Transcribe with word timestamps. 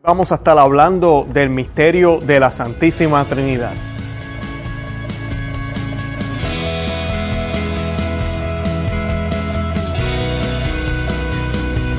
Vamos 0.00 0.30
a 0.30 0.36
estar 0.36 0.56
hablando 0.56 1.26
del 1.28 1.50
misterio 1.50 2.18
de 2.18 2.38
la 2.38 2.52
Santísima 2.52 3.24
Trinidad. 3.24 3.72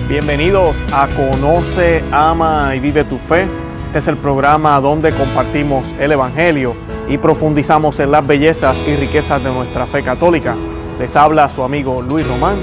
Bienvenidos 0.08 0.82
a 0.94 1.08
Conoce, 1.10 2.02
Ama 2.10 2.74
y 2.74 2.80
Vive 2.80 3.04
tu 3.04 3.18
Fe. 3.18 3.48
Este 3.88 4.00
es 4.00 4.08
el 4.08 4.16
programa 4.16 4.80
donde 4.80 5.14
compartimos 5.14 5.94
el 6.00 6.14
Evangelio 6.14 6.76
y 7.10 7.18
profundizamos 7.18 8.00
en 8.00 8.12
las 8.12 8.26
bellezas 8.26 8.78
y 8.88 8.96
riquezas 8.96 9.44
de 9.44 9.52
nuestra 9.52 9.86
fe 9.86 10.04
católica. 10.04 10.56
Les 11.00 11.18
habla 11.18 11.50
su 11.50 11.64
amigo 11.64 12.02
Luis 12.02 12.26
Román 12.26 12.60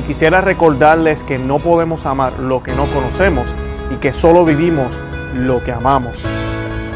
y 0.00 0.02
quisiera 0.02 0.40
recordarles 0.40 1.22
que 1.22 1.38
no 1.38 1.60
podemos 1.60 2.06
amar 2.06 2.40
lo 2.40 2.64
que 2.64 2.72
no 2.72 2.92
conocemos 2.92 3.54
y 3.90 3.96
que 3.96 4.12
solo 4.12 4.44
vivimos 4.44 5.00
lo 5.34 5.62
que 5.62 5.72
amamos. 5.72 6.24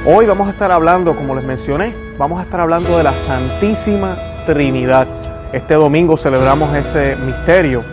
Hoy 0.06 0.26
vamos 0.26 0.48
a 0.48 0.50
estar 0.50 0.70
hablando, 0.70 1.16
como 1.16 1.34
les 1.34 1.44
mencioné, 1.44 1.94
vamos 2.18 2.40
a 2.40 2.44
estar 2.44 2.60
hablando 2.60 2.96
de 2.96 3.02
la 3.02 3.16
Santísima 3.16 4.16
Trinidad. 4.46 5.06
Este 5.52 5.74
domingo 5.74 6.16
celebramos 6.16 6.74
ese 6.76 7.16
misterio 7.16 7.84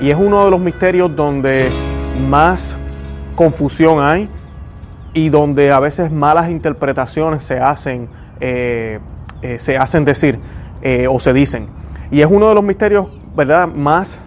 y 0.00 0.10
es 0.10 0.16
uno 0.16 0.44
de 0.44 0.50
los 0.50 0.60
misterios 0.60 1.14
donde 1.14 1.70
más 2.28 2.76
confusión 3.34 4.02
hay 4.02 4.28
y 5.14 5.28
donde 5.28 5.70
a 5.70 5.80
veces 5.80 6.10
malas 6.10 6.50
interpretaciones 6.50 7.44
se 7.44 7.58
hacen, 7.58 8.08
eh, 8.40 9.00
eh, 9.42 9.58
se 9.58 9.76
hacen 9.76 10.04
decir 10.04 10.38
eh, 10.82 11.06
o 11.08 11.18
se 11.18 11.32
dicen. 11.32 11.68
Y 12.10 12.20
es 12.20 12.26
uno 12.28 12.48
de 12.48 12.54
los 12.54 12.64
misterios, 12.64 13.08
¿verdad?, 13.36 13.68
más 13.68 14.18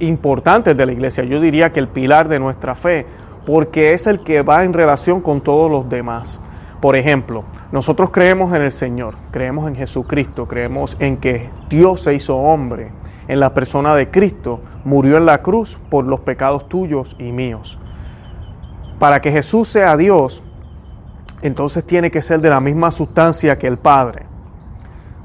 importantes 0.00 0.76
de 0.76 0.86
la 0.86 0.92
iglesia. 0.92 1.24
Yo 1.24 1.40
diría 1.40 1.72
que 1.72 1.80
el 1.80 1.88
pilar 1.88 2.28
de 2.28 2.38
nuestra 2.38 2.74
fe 2.74 3.06
porque 3.46 3.92
es 3.92 4.06
el 4.06 4.20
que 4.20 4.42
va 4.42 4.64
en 4.64 4.72
relación 4.72 5.20
con 5.20 5.40
todos 5.40 5.70
los 5.70 5.88
demás. 5.88 6.40
Por 6.80 6.96
ejemplo, 6.96 7.44
nosotros 7.72 8.10
creemos 8.10 8.54
en 8.54 8.62
el 8.62 8.72
Señor, 8.72 9.14
creemos 9.30 9.68
en 9.68 9.76
Jesucristo, 9.76 10.46
creemos 10.46 10.96
en 11.00 11.16
que 11.16 11.50
Dios 11.68 12.02
se 12.02 12.14
hizo 12.14 12.36
hombre, 12.36 12.92
en 13.26 13.40
la 13.40 13.54
persona 13.54 13.94
de 13.94 14.10
Cristo, 14.10 14.60
murió 14.84 15.16
en 15.16 15.26
la 15.26 15.42
cruz 15.42 15.78
por 15.88 16.04
los 16.04 16.20
pecados 16.20 16.68
tuyos 16.68 17.16
y 17.18 17.32
míos. 17.32 17.78
Para 18.98 19.20
que 19.20 19.32
Jesús 19.32 19.68
sea 19.68 19.96
Dios, 19.96 20.42
entonces 21.42 21.84
tiene 21.84 22.10
que 22.10 22.22
ser 22.22 22.40
de 22.40 22.50
la 22.50 22.60
misma 22.60 22.90
sustancia 22.90 23.58
que 23.58 23.66
el 23.66 23.78
Padre, 23.78 24.26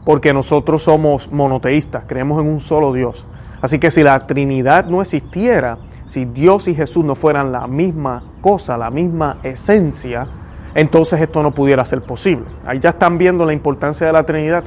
porque 0.05 0.33
nosotros 0.33 0.83
somos 0.83 1.31
monoteístas, 1.31 2.03
creemos 2.07 2.41
en 2.41 2.47
un 2.47 2.59
solo 2.59 2.93
Dios. 2.93 3.25
Así 3.61 3.79
que 3.79 3.91
si 3.91 4.03
la 4.03 4.25
Trinidad 4.25 4.85
no 4.85 5.01
existiera, 5.01 5.77
si 6.09 6.25
Dios 6.25 6.67
y 6.67 6.73
Jesús 6.73 7.05
no 7.05 7.13
fueran 7.13 7.51
la 7.51 7.67
misma 7.67 8.23
cosa, 8.41 8.79
la 8.79 8.89
misma 8.89 9.37
esencia, 9.43 10.27
entonces 10.73 11.21
esto 11.21 11.43
no 11.43 11.51
pudiera 11.51 11.85
ser 11.85 12.01
posible. 12.01 12.45
Ahí 12.65 12.79
ya 12.79 12.89
están 12.89 13.19
viendo 13.19 13.45
la 13.45 13.53
importancia 13.53 14.07
de 14.07 14.13
la 14.13 14.23
Trinidad. 14.23 14.63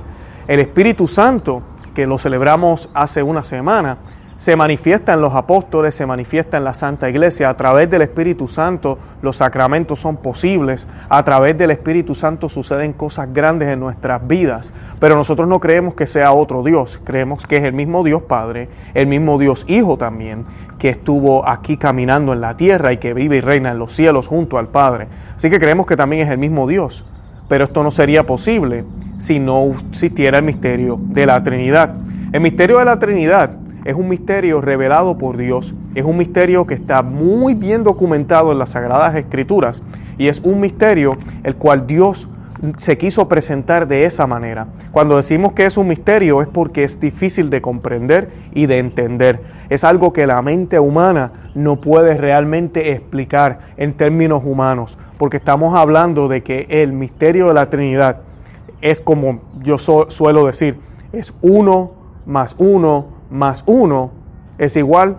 El 0.47 0.61
Espíritu 0.61 1.09
Santo, 1.09 1.63
que 1.97 2.07
lo 2.07 2.17
celebramos 2.17 2.89
hace 2.95 3.25
una 3.25 3.43
semana, 3.43 3.99
se 4.37 4.57
manifiesta 4.57 5.15
en 5.15 5.21
los 5.21 5.35
apóstoles, 5.35 5.95
se 5.95 6.07
manifiesta 6.07 6.57
en 6.57 6.65
la 6.65 6.75
Santa 6.75 7.09
Iglesia. 7.09 7.49
A 7.49 7.57
través 7.57 7.89
del 7.91 8.03
Espíritu 8.03 8.49
Santo 8.49 8.99
los 9.21 9.37
sacramentos 9.37 10.01
son 10.01 10.17
posibles. 10.17 10.89
A 11.09 11.23
través 11.25 11.57
del 11.57 11.71
Espíritu 11.71 12.15
Santo 12.15 12.49
suceden 12.49 12.93
cosas 12.93 13.33
grandes 13.33 13.69
en 13.69 13.79
nuestras 13.79 14.27
vidas. 14.27 14.73
Pero 14.99 15.15
nosotros 15.15 15.47
no 15.47 15.61
creemos 15.61 15.95
que 15.95 16.09
sea 16.09 16.33
otro 16.33 16.65
Dios. 16.65 17.01
Creemos 17.05 17.47
que 17.47 17.59
es 17.59 17.63
el 17.63 17.73
mismo 17.73 18.03
Dios 18.03 18.23
Padre, 18.23 18.69
el 18.95 19.07
mismo 19.07 19.39
Dios 19.39 19.65
Hijo 19.69 19.97
también, 19.97 20.45
que 20.83 20.89
estuvo 20.89 21.49
aquí 21.49 21.77
caminando 21.77 22.33
en 22.33 22.41
la 22.41 22.57
tierra 22.57 22.93
y 22.93 22.97
que 22.97 23.15
vive 23.15 23.37
y 23.37 23.41
reina 23.41 23.71
en 23.71 23.79
los 23.79 23.93
cielos 23.93 24.27
junto 24.27 24.59
al 24.59 24.67
Padre. 24.67 25.07
Así 25.37 25.49
que 25.49 25.61
creemos 25.61 25.87
que 25.87 25.97
también 25.97 26.27
es 26.27 26.33
el 26.33 26.39
mismo 26.39 26.67
Dios. 26.67 27.05
Pero 27.49 27.63
esto 27.63 27.85
no 27.85 27.93
sería 27.93 28.27
posible 28.27 28.83
si 29.17 29.39
no 29.39 29.65
existiera 29.91 30.39
el 30.39 30.45
misterio 30.45 30.99
de 31.01 31.25
la 31.25 31.41
Trinidad. 31.41 31.95
El 32.33 32.41
misterio 32.41 32.81
de 32.81 32.85
la 32.85 32.99
Trinidad 32.99 33.53
es 33.85 33.95
un 33.95 34.09
misterio 34.09 34.61
revelado 34.61 35.17
por 35.17 35.37
Dios, 35.37 35.73
es 35.95 36.05
un 36.05 36.19
misterio 36.19 36.67
que 36.67 36.75
está 36.75 37.03
muy 37.03 37.55
bien 37.55 37.85
documentado 37.85 38.51
en 38.51 38.59
las 38.59 38.71
Sagradas 38.71 39.15
Escrituras 39.15 39.85
y 40.19 40.27
es 40.27 40.41
un 40.41 40.59
misterio 40.59 41.17
el 41.45 41.55
cual 41.55 41.87
Dios 41.87 42.27
se 42.79 42.97
quiso 42.97 43.29
presentar 43.29 43.89
de 43.89 44.05
esa 44.05 44.27
manera. 44.27 44.67
Cuando 44.93 45.17
decimos 45.17 45.53
que 45.53 45.65
es 45.65 45.77
un 45.77 45.89
misterio 45.89 46.43
es 46.43 46.49
porque 46.49 46.85
es 46.85 47.01
difícil 47.01 47.51
de 47.51 47.61
comprender 47.61 48.31
y 48.53 48.67
de 48.67 48.79
entender. 48.79 49.41
Es 49.69 49.85
algo 49.85 50.13
que 50.13 50.27
la 50.27 50.41
mente 50.43 50.79
humana 50.79 51.33
no 51.55 51.77
puede 51.77 52.17
realmente 52.17 52.93
explicar 52.93 53.59
en 53.77 53.95
términos 53.95 54.45
humanos, 54.45 54.97
porque 55.19 55.39
estamos 55.39 55.77
hablando 55.77 56.29
de 56.29 56.43
que 56.43 56.67
el 56.69 56.93
misterio 56.93 57.49
de 57.49 57.55
la 57.55 57.69
Trinidad 57.69 58.21
es 58.81 59.01
como 59.01 59.41
yo 59.61 59.79
suelo 59.79 60.47
decir, 60.47 60.77
es 61.13 61.35
uno 61.43 61.93
más 62.27 62.55
uno 62.59 63.23
más 63.33 63.65
uno 63.67 64.11
es 64.59 64.77
igual 64.77 65.17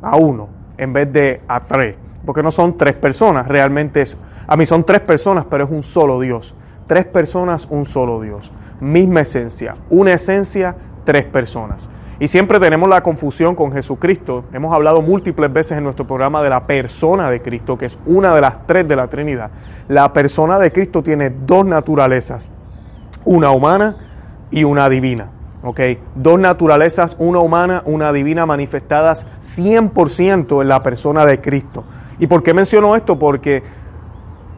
a 0.00 0.16
uno 0.16 0.48
en 0.78 0.92
vez 0.92 1.12
de 1.12 1.40
a 1.48 1.60
tres. 1.60 1.96
Porque 2.24 2.42
no 2.42 2.50
son 2.50 2.76
tres 2.76 2.94
personas, 2.94 3.46
realmente 3.46 4.00
es, 4.02 4.16
a 4.46 4.56
mí 4.56 4.66
son 4.66 4.84
tres 4.84 5.00
personas, 5.00 5.44
pero 5.48 5.64
es 5.64 5.70
un 5.70 5.82
solo 5.82 6.20
Dios. 6.20 6.54
Tres 6.86 7.04
personas, 7.06 7.66
un 7.70 7.86
solo 7.86 8.20
Dios. 8.20 8.52
Misma 8.80 9.20
esencia, 9.20 9.74
una 9.90 10.12
esencia, 10.12 10.74
tres 11.04 11.24
personas. 11.24 11.88
Y 12.18 12.28
siempre 12.28 12.58
tenemos 12.58 12.88
la 12.88 13.02
confusión 13.02 13.54
con 13.54 13.72
Jesucristo. 13.72 14.44
Hemos 14.52 14.74
hablado 14.74 15.02
múltiples 15.02 15.52
veces 15.52 15.78
en 15.78 15.84
nuestro 15.84 16.06
programa 16.06 16.42
de 16.42 16.50
la 16.50 16.66
persona 16.66 17.30
de 17.30 17.42
Cristo, 17.42 17.76
que 17.76 17.86
es 17.86 17.98
una 18.06 18.34
de 18.34 18.40
las 18.40 18.66
tres 18.66 18.88
de 18.88 18.96
la 18.96 19.08
Trinidad. 19.08 19.50
La 19.88 20.12
persona 20.12 20.58
de 20.58 20.72
Cristo 20.72 21.02
tiene 21.02 21.30
dos 21.30 21.66
naturalezas, 21.66 22.48
una 23.24 23.50
humana 23.50 23.96
y 24.50 24.64
una 24.64 24.88
divina. 24.88 25.28
Dos 26.14 26.38
naturalezas, 26.38 27.16
una 27.18 27.40
humana, 27.40 27.82
una 27.86 28.12
divina, 28.12 28.46
manifestadas 28.46 29.26
100% 29.42 30.62
en 30.62 30.68
la 30.68 30.82
persona 30.82 31.26
de 31.26 31.40
Cristo. 31.40 31.84
¿Y 32.18 32.28
por 32.28 32.42
qué 32.42 32.54
menciono 32.54 32.94
esto? 32.94 33.18
Porque 33.18 33.62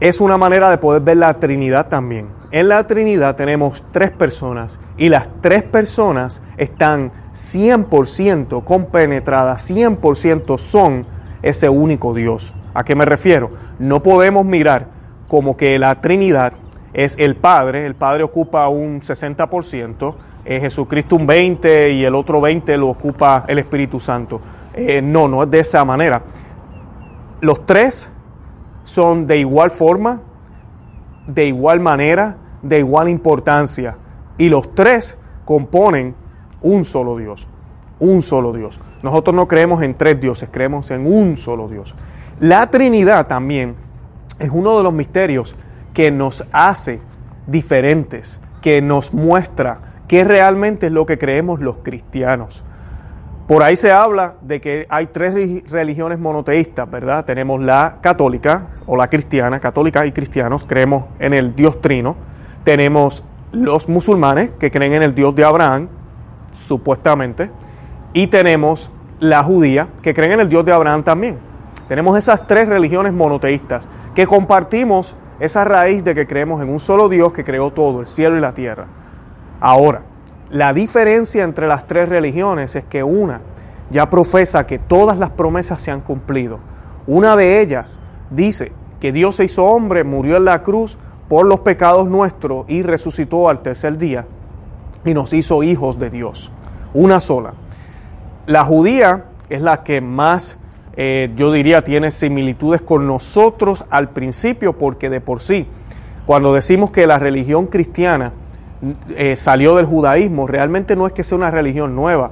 es 0.01 0.21
una 0.21 0.37
manera 0.37 0.71
de 0.71 0.79
poder 0.79 1.03
ver 1.03 1.17
la 1.17 1.35
Trinidad 1.35 1.89
también. 1.89 2.27
En 2.51 2.69
la 2.69 2.87
Trinidad 2.87 3.37
tenemos 3.37 3.83
tres 3.93 4.11
personas 4.11 4.79
y 4.97 5.09
las 5.09 5.29
tres 5.41 5.63
personas 5.65 6.41
están 6.57 7.11
100% 7.35 8.65
compenetradas, 8.65 9.71
100% 9.71 10.59
son 10.59 11.05
ese 11.43 11.69
único 11.69 12.15
Dios. 12.15 12.55
¿A 12.75 12.85
qué 12.85 12.95
me 12.95 13.05
refiero? 13.05 13.51
No 13.79 14.03
podemos 14.03 14.45
mirar 14.45 14.87
como 15.29 15.57
que 15.57 15.79
la 15.79 16.01
Trinidad 16.01 16.53
es 16.93 17.17
el 17.19 17.35
Padre, 17.35 17.85
el 17.85 17.95
Padre 17.95 18.23
ocupa 18.23 18.69
un 18.69 19.01
60%, 19.01 20.15
eh, 20.45 20.61
Jesucristo 20.61 21.17
un 21.17 21.27
20 21.27 21.91
y 21.91 22.05
el 22.05 22.15
otro 22.15 22.41
20 22.41 22.77
lo 22.77 22.89
ocupa 22.89 23.45
el 23.47 23.59
Espíritu 23.59 24.01
Santo. 24.01 24.41
Eh, 24.75 25.03
no, 25.03 25.29
no 25.29 25.43
es 25.43 25.51
de 25.51 25.61
esa 25.61 25.85
manera. 25.85 26.23
Los 27.41 27.67
tres 27.67 28.09
son 28.89 29.27
de 29.27 29.37
igual 29.37 29.71
forma, 29.71 30.21
de 31.27 31.45
igual 31.45 31.79
manera, 31.79 32.37
de 32.63 32.79
igual 32.79 33.11
importancia. 33.11 33.97
Y 34.39 34.49
los 34.49 34.75
tres 34.75 35.19
componen 35.45 36.15
un 36.63 36.87
solo 36.87 37.19
Dios. 37.19 37.47
Un 38.01 38.23
solo 38.23 38.55
Dios. 38.55 38.81
Nosotros 39.03 39.37
no 39.37 39.47
creemos 39.47 39.83
en 39.83 39.93
tres 39.93 40.19
dioses, 40.19 40.49
creemos 40.51 40.91
en 40.91 41.07
un 41.07 41.37
solo 41.37 41.69
Dios. 41.69 41.95
La 42.41 42.71
Trinidad 42.71 43.27
también 43.27 43.75
es 44.39 44.49
uno 44.51 44.79
de 44.79 44.85
los 44.85 44.95
misterios 44.95 45.55
que 45.93 46.11
nos 46.11 46.47
hace 46.53 46.99
diferentes, 47.47 48.41
que 48.63 48.81
nos 48.81 49.13
muestra 49.13 49.81
qué 50.09 50.25
realmente 50.25 50.87
es 50.87 50.93
lo 50.93 51.05
que 51.05 51.19
creemos 51.19 51.61
los 51.61 51.77
cristianos. 51.83 52.65
Por 53.49 53.63
ahí 53.63 53.77
se 53.77 53.91
habla 53.91 54.35
de 54.43 54.61
que 54.61 54.87
hay 54.91 55.07
tres 55.07 55.33
religiones 55.71 56.19
monoteístas, 56.19 56.89
¿verdad? 56.91 57.25
Tenemos 57.25 57.63
la 57.63 57.95
católica 58.03 58.67
o 58.87 58.95
la 58.95 59.09
cristiana, 59.09 59.59
católica 59.59 60.05
y 60.05 60.13
cristianos, 60.13 60.67
creemos 60.67 61.05
en 61.19 61.33
el 61.33 61.57
Dios 61.57 61.81
trino. 61.81 62.15
Tenemos 62.63 63.25
los 63.53 63.89
musulmanes 63.89 64.51
que 64.61 64.71
creen 64.71 64.93
en 64.93 65.03
el 65.03 65.15
Dios 65.15 65.35
de 65.35 65.47
Abraham, 65.47 65.89
supuestamente. 66.53 67.51
Y 68.13 68.27
tenemos 68.27 68.91
la 69.19 69.43
judía 69.43 69.89
que 70.03 70.13
creen 70.13 70.33
en 70.33 70.41
el 70.41 70.51
Dios 70.51 70.67
de 70.67 70.73
Abraham 70.73 71.03
también. 71.03 71.39
Tenemos 71.89 72.19
esas 72.19 72.47
tres 72.47 72.69
religiones 72.69 73.15
monoteístas 73.15 73.89
que 74.15 74.27
compartimos 74.27 75.17
esa 75.41 75.65
raíz 75.65 76.05
de 76.05 76.15
que 76.15 76.27
creemos 76.27 76.63
en 76.63 76.69
un 76.69 76.81
solo 76.81 77.09
Dios 77.09 77.33
que 77.33 77.45
creó 77.45 77.71
todo, 77.71 78.03
el 78.03 78.09
cielo 78.09 78.37
y 78.37 78.41
la 78.41 78.53
tierra. 78.53 78.85
Ahora, 79.59 80.03
la 80.51 80.73
diferencia 80.73 81.45
entre 81.45 81.69
las 81.69 81.87
tres 81.87 82.09
religiones 82.09 82.75
es 82.77 82.85
que 82.85 83.03
una 83.03 83.41
ya 83.91 84.11
profesa 84.11 84.67
que 84.67 84.79
todas 84.79 85.19
las 85.19 85.31
promesas 85.31 85.83
se 85.83 85.91
han 85.91 86.01
cumplido. 86.01 86.59
Una 87.07 87.37
de 87.37 87.61
ellas 87.61 87.99
dice 88.31 88.73
que 89.01 89.13
Dios 89.13 89.37
se 89.37 89.45
hizo 89.45 89.65
hombre, 89.65 90.05
murió 90.05 90.37
en 90.37 90.45
la 90.45 90.63
cruz 90.63 90.99
por 91.29 91.47
los 91.47 91.61
pecados 91.61 92.09
nuestros 92.09 92.69
y 92.69 92.83
resucitó 92.83 93.49
al 93.49 93.61
tercer 93.61 93.99
día 93.99 94.25
y 95.05 95.15
nos 95.15 95.33
hizo 95.33 95.63
hijos 95.63 95.99
de 95.99 96.11
Dios. 96.11 96.51
Una 96.95 97.21
sola. 97.21 97.53
La 98.47 98.65
judía 98.65 99.25
es 99.49 99.63
la 99.63 99.83
que 99.85 100.01
más 100.01 100.57
eh, 100.97 101.31
yo 101.37 101.53
diría 101.53 101.83
tiene 101.83 102.11
similitudes 102.11 102.83
con 102.83 103.07
nosotros 103.07 103.85
al 103.91 104.09
principio, 104.09 104.73
porque 104.73 105.09
de 105.09 105.21
por 105.21 105.41
sí, 105.41 105.67
cuando 106.27 106.53
decimos 106.53 106.91
que 106.91 107.07
la 107.07 107.19
religión 107.19 107.67
cristiana 107.67 108.33
eh, 109.17 109.37
salió 109.37 109.77
del 109.77 109.87
judaísmo, 109.87 110.47
realmente 110.47 110.97
no 110.97 111.07
es 111.07 111.13
que 111.13 111.25
sea 111.25 111.37
una 111.37 111.51
religión 111.51 111.97
nueva. 111.97 112.31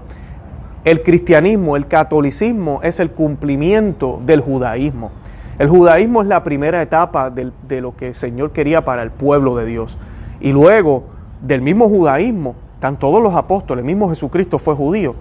El 0.84 1.02
cristianismo, 1.02 1.76
el 1.76 1.86
catolicismo 1.88 2.80
es 2.82 3.00
el 3.00 3.10
cumplimiento 3.10 4.20
del 4.24 4.40
judaísmo. 4.40 5.10
El 5.58 5.68
judaísmo 5.68 6.22
es 6.22 6.28
la 6.28 6.44
primera 6.44 6.80
etapa 6.82 7.30
de, 7.30 7.50
de 7.66 7.80
lo 7.80 7.96
que 7.96 8.08
el 8.08 8.14
Señor 8.14 8.52
quería 8.52 8.84
para 8.84 9.02
el 9.02 9.10
pueblo 9.10 9.56
de 9.56 9.66
Dios. 9.66 9.98
Y 10.40 10.52
luego 10.52 11.04
del 11.40 11.62
mismo 11.62 11.88
judaísmo, 11.88 12.54
están 12.74 12.96
todos 12.96 13.22
los 13.22 13.34
apóstoles, 13.34 13.82
el 13.82 13.86
mismo 13.86 14.08
Jesucristo 14.08 14.58
fue 14.58 14.74
judío. 14.74 15.14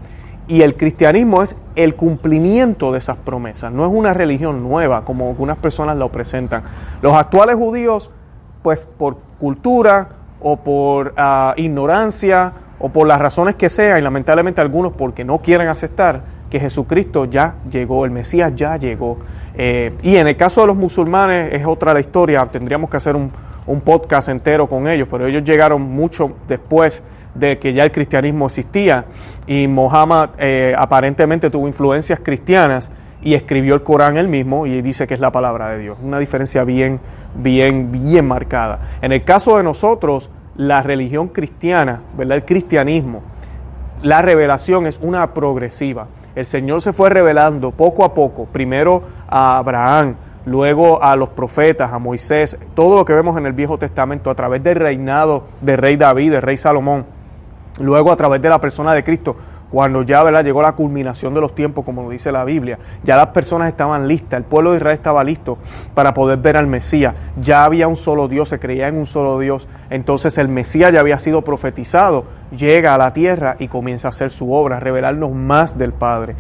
Y 0.48 0.62
el 0.62 0.75
cristianismo 0.75 1.42
es 1.42 1.57
el 1.75 1.95
cumplimiento 1.95 2.92
de 2.92 3.00
esas 3.00 3.18
promesas, 3.18 3.72
no 3.72 3.86
es 3.86 3.92
una 3.92 4.13
religión 4.13 4.62
nueva 4.62 5.04
como 5.04 5.30
algunas 5.30 5.57
personas 5.57 5.98
lo 5.98 6.10
presentan. 6.10 6.63
Los 7.01 7.13
actuales 7.13 7.56
judíos, 7.56 8.12
pues 8.62 8.81
por 8.81 9.18
cultura 9.39 10.10
o 10.48 10.58
por 10.58 11.16
ah, 11.18 11.56
ignorancia 11.58 12.54
o 12.78 12.90
por 12.90 13.08
las 13.08 13.20
razones 13.20 13.56
que 13.56 13.68
sean, 13.68 13.98
y 13.98 14.02
lamentablemente 14.02 14.62
algunos 14.62 14.94
porque 14.94 15.24
no 15.24 15.40
quieren 15.40 15.70
aceptar 15.70 16.22
que 16.52 16.60
Jesucristo 16.60 17.26
ya 17.26 17.56
llegó, 17.72 18.06
el 18.06 18.12
Mesías 18.12 18.54
ya 18.56 18.78
llegó. 18.78 19.18
Eh, 19.58 19.94
y 20.04 20.18
en 20.18 20.28
el 20.28 20.36
caso 20.36 20.62
de 20.62 20.68
los 20.68 20.76
musulmanes 20.76 21.52
es 21.52 21.66
otra 21.66 21.96
la 21.96 22.00
historia, 22.00 22.46
tendríamos 22.46 22.92
que 22.92 22.98
hacer 22.98 23.16
un, 23.16 23.32
un 23.66 23.82
podcast 23.82 24.30
entero 24.30 24.68
con 24.68 24.88
ellos, 24.88 25.08
pero 25.10 25.26
ellos 25.26 25.44
llegaron 25.44 25.82
mucho 25.82 26.34
después 26.48 27.02
de 27.34 27.58
que 27.58 27.74
ya 27.74 27.84
el 27.84 27.92
cristianismo 27.92 28.46
existía 28.46 29.06
y 29.48 29.68
Mohammed 29.68 30.30
eh, 30.38 30.76
aparentemente 30.78 31.50
tuvo 31.50 31.68
influencias 31.68 32.20
cristianas 32.20 32.92
y 33.24 33.34
escribió 33.34 33.74
el 33.74 33.82
Corán 33.82 34.18
él 34.18 34.28
mismo 34.28 34.68
y 34.68 34.84
dice 34.84 35.08
que 35.08 35.16
es 35.16 35.20
la 35.20 35.32
palabra 35.32 35.70
de 35.70 35.80
Dios. 35.80 35.98
Una 36.04 36.20
diferencia 36.20 36.64
bien, 36.64 37.00
bien, 37.36 37.92
bien 37.92 38.28
marcada. 38.28 38.80
En 39.02 39.12
el 39.12 39.24
caso 39.24 39.58
de 39.58 39.64
nosotros, 39.64 40.30
la 40.56 40.82
religión 40.82 41.28
cristiana, 41.28 42.02
¿verdad? 42.18 42.38
El 42.38 42.46
cristianismo, 42.46 43.22
la 44.02 44.22
revelación 44.22 44.88
es 44.88 45.00
una 45.02 45.34
progresiva. 45.34 46.08
El 46.36 46.46
Señor 46.46 46.82
se 46.82 46.94
fue 46.94 47.10
revelando 47.10 47.72
poco 47.72 48.04
a 48.04 48.14
poco, 48.14 48.46
primero 48.46 49.04
a 49.28 49.58
Abraham, 49.58 50.16
luego 50.46 51.02
a 51.02 51.16
los 51.16 51.30
profetas, 51.30 51.92
a 51.92 52.00
Moisés, 52.00 52.58
todo 52.76 52.98
lo 52.98 53.06
que 53.06 53.14
vemos 53.14 53.38
en 53.38 53.46
el 53.46 53.54
Viejo 53.54 53.78
Testamento 53.78 54.30
a 54.30 54.36
través 54.36 54.64
del 54.64 54.76
reinado 54.76 55.44
del 55.62 55.78
rey 55.78 55.96
David, 55.96 56.34
del 56.34 56.42
rey 56.42 56.58
Salomón, 56.58 57.06
luego 57.80 58.12
a 58.12 58.16
través 58.16 58.42
de 58.42 58.50
la 58.50 58.60
persona 58.60 58.94
de 58.94 59.04
Cristo, 59.04 59.36
cuando 59.75 60.04
ya 60.04 60.24
¿verdad? 60.24 60.42
llegó 60.42 60.62
la 60.62 60.72
culminación 60.72 61.33
de 61.33 61.42
los 61.42 61.54
tiempos, 61.54 61.83
como 61.83 62.04
lo 62.04 62.10
dice 62.10 62.31
la 62.31 62.45
Biblia, 62.45 62.80
ya 63.04 63.18
las 63.18 63.27
personas 63.27 63.68
estaban 63.68 64.07
listas, 64.07 64.38
el 64.38 64.45
pueblo 64.45 64.72
de 64.72 64.77
Israel 64.77 64.95
estaba 64.95 65.22
listo 65.22 65.57
para 65.94 66.13
poder 66.13 66.38
ver 66.38 66.56
al 66.56 66.66
Mesías, 66.66 67.13
ya 67.42 67.66
había 67.66 67.89
un 67.89 67.98
solo 67.98 68.30
Dios, 68.30 68.48
se 68.48 68.57
creía 68.57 68.88
en 68.88 68.95
un 68.95 69.06
solo 69.06 69.38
Dios, 69.38 69.68
entonces 69.89 70.38
el 70.38 70.48
Mesías 70.48 70.94
ya 70.94 71.01
había 71.01 71.19
sido 71.19 71.42
profetizado, 71.42 72.24
llega 72.57 72.95
a 72.95 72.98
la 72.98 73.12
tierra 73.12 73.57
y 73.60 73.68
comienza 73.68 74.07
a 74.07 74.12
hacer 74.12 74.31
su 74.31 74.54
obra, 74.54 74.80
revelarnos 74.80 75.33
más 75.33 75.77
del 75.77 75.92
Padre. 75.92 76.36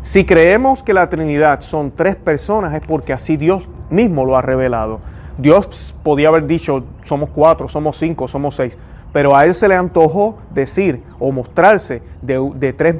Si 0.00 0.24
creemos 0.24 0.82
que 0.82 0.94
la 0.94 1.10
Trinidad 1.10 1.60
son 1.60 1.90
tres 1.90 2.16
personas 2.16 2.72
es 2.72 2.80
porque 2.80 3.12
así 3.12 3.36
Dios 3.36 3.64
mismo 3.90 4.24
lo 4.24 4.38
ha 4.38 4.40
revelado. 4.40 5.00
Dios 5.36 5.94
podía 6.02 6.28
haber 6.28 6.46
dicho 6.46 6.82
somos 7.02 7.28
cuatro, 7.28 7.68
somos 7.68 7.98
cinco, 7.98 8.26
somos 8.26 8.54
seis, 8.54 8.78
pero 9.12 9.36
a 9.36 9.44
Él 9.44 9.54
se 9.54 9.68
le 9.68 9.74
antojó 9.74 10.38
decir 10.54 11.02
o 11.18 11.32
mostrarse 11.32 12.02
de, 12.22 12.72
tres, 12.72 12.96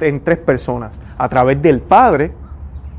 en 0.00 0.20
tres 0.20 0.38
personas, 0.38 0.98
a 1.18 1.28
través 1.28 1.60
del 1.60 1.80
Padre, 1.80 2.32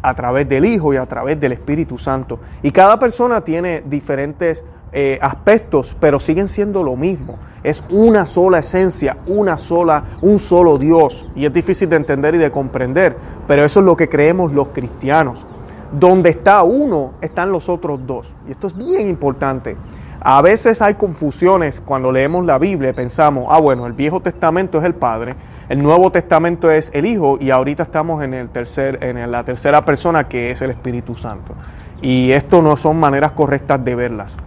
a 0.02 0.14
través 0.14 0.48
del 0.48 0.66
Hijo 0.66 0.94
y 0.94 0.98
a 0.98 1.06
través 1.06 1.40
del 1.40 1.54
Espíritu 1.54 1.98
Santo. 1.98 2.40
Y 2.62 2.72
cada 2.72 3.00
persona 3.00 3.42
tiene 3.42 3.82
diferentes 3.86 4.64
eh, 4.92 5.18
aspectos, 5.22 5.96
pero 6.00 6.20
siguen 6.20 6.48
siendo 6.48 6.84
lo 6.84 6.96
mismo. 6.96 7.40
Es 7.64 7.84
una 7.90 8.28
sola 8.28 8.60
esencia, 8.60 9.18
una 9.26 9.58
sola, 9.58 10.04
un 10.22 10.38
solo 10.38 10.78
Dios. 10.78 11.26
Y 11.36 11.46
es 11.46 11.54
difícil 11.54 11.90
de 11.90 11.96
entender 11.96 12.36
y 12.36 12.38
de 12.38 12.52
comprender, 12.52 13.16
pero 13.48 13.66
eso 13.66 13.80
es 13.80 13.86
lo 13.86 13.96
que 13.96 14.10
creemos 14.10 14.54
los 14.54 14.68
cristianos. 14.68 15.46
Donde 15.92 16.32
está 16.32 16.64
uno, 16.64 17.14
están 17.22 17.52
los 17.52 17.70
otros 17.70 18.06
dos. 18.06 18.34
Y 18.48 18.52
esto 18.52 18.68
es 18.68 18.76
bien 18.76 19.08
importante. 19.08 19.78
A 20.24 20.42
veces 20.42 20.82
hay 20.82 20.96
confusiones 20.96 21.82
cuando 21.82 22.12
leemos 22.12 22.46
la 22.46 22.58
Biblia 22.58 22.94
pensamos, 22.94 23.48
ah, 23.50 23.60
bueno, 23.60 23.86
el 23.86 23.94
Viejo 23.94 24.22
Testamento 24.22 24.80
es 24.80 24.86
el 24.86 24.94
Padre, 24.94 25.36
el 25.70 25.84
Nuevo 25.84 26.12
Testamento 26.12 26.72
es 26.72 26.92
el 26.94 27.06
Hijo 27.06 27.38
y 27.42 27.52
ahorita 27.52 27.84
estamos 27.84 28.24
en, 28.24 28.34
el 28.34 28.50
tercer, 28.50 29.00
en 29.04 29.30
la 29.32 29.44
tercera 29.44 29.84
persona 29.84 30.28
que 30.28 30.52
es 30.52 30.62
el 30.62 30.72
Espíritu 30.72 31.16
Santo. 31.16 31.54
Y 32.02 32.32
esto 32.32 32.62
no 32.62 32.76
son 32.78 33.00
maneras 33.00 33.32
correctas 33.32 33.84
de 33.84 33.96
verlas 33.96 34.38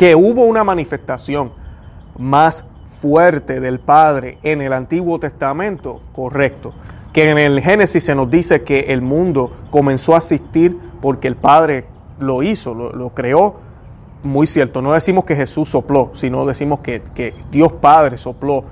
que 0.00 0.14
hubo 0.14 0.44
una 0.46 0.64
manifestación 0.64 1.52
más 2.16 2.64
fuerte 3.02 3.60
del 3.60 3.80
Padre 3.80 4.38
en 4.42 4.62
el 4.62 4.72
Antiguo 4.72 5.18
Testamento, 5.18 6.00
correcto. 6.14 6.72
Que 7.12 7.30
en 7.30 7.36
el 7.36 7.60
Génesis 7.60 8.04
se 8.04 8.14
nos 8.14 8.30
dice 8.30 8.62
que 8.62 8.94
el 8.94 9.02
mundo 9.02 9.52
comenzó 9.70 10.14
a 10.14 10.16
existir 10.16 10.74
porque 11.02 11.28
el 11.28 11.36
Padre 11.36 11.84
lo 12.18 12.42
hizo, 12.42 12.72
lo, 12.72 13.10
creó, 13.10 13.56
muy 14.22 14.46
cierto. 14.46 14.82
No 14.82 14.92
decimos 14.92 15.24
que 15.24 15.36
Jesús 15.36 15.68
sopló, 15.68 16.10
sino 16.14 16.44
decimos 16.46 16.80
que, 16.80 17.34
Dios 17.50 17.72
Padre 17.72 18.16
sopló 18.16 18.64